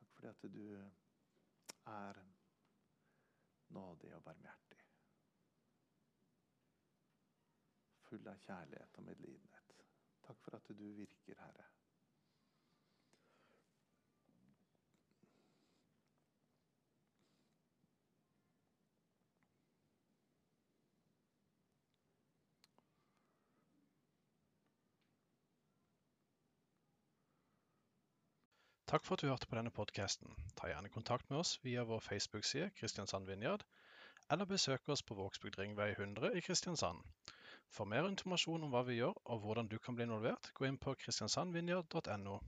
Takk 0.00 0.10
for 0.16 0.26
det 0.26 0.34
at 0.34 0.46
du 0.50 0.66
er 1.94 2.24
nådig 3.78 4.16
og 4.18 4.24
barmhjertig. 4.26 4.73
Full 8.14 8.29
av 8.31 8.42
kjærlighet 8.46 8.98
og 9.00 9.07
medlidenhet. 9.09 9.79
Takk 10.27 10.42
for 10.46 10.57
at 10.57 10.68
du 10.68 10.85
virker, 10.96 11.35
Herre. 11.40 11.70
Takk 28.94 29.03
for 29.03 29.16
at 29.16 29.22
du 29.22 29.27
hørte 29.27 29.48
på 29.50 29.57
denne 29.59 29.72
podkasten. 29.74 30.37
Ta 30.55 30.68
gjerne 30.70 30.92
kontakt 30.92 31.31
med 31.31 31.40
oss 31.40 31.57
via 31.64 31.83
vår 31.83 32.05
Facebook-side 32.05 32.70
Kristiansand 32.79 33.27
Vinjard, 33.27 33.64
eller 34.31 34.44
besøk 34.44 34.88
oss 34.88 35.03
på 35.03 35.14
Vågsbygd 35.18 35.59
Ringvei 35.59 35.90
100 35.90 36.31
i 36.38 36.40
Kristiansand. 36.40 37.03
For 37.72 37.88
mer 37.88 38.07
informasjon 38.09 38.66
om 38.66 38.74
hva 38.74 38.83
vi 38.87 38.98
gjør 39.00 39.16
og 39.24 39.40
hvordan 39.44 39.70
du 39.70 39.79
kan 39.83 39.96
bli 39.96 40.05
involvert, 40.07 40.50
gå 40.55 40.68
inn 40.68 40.79
på 40.81 40.94
kristiansandvinjard.no. 41.00 42.40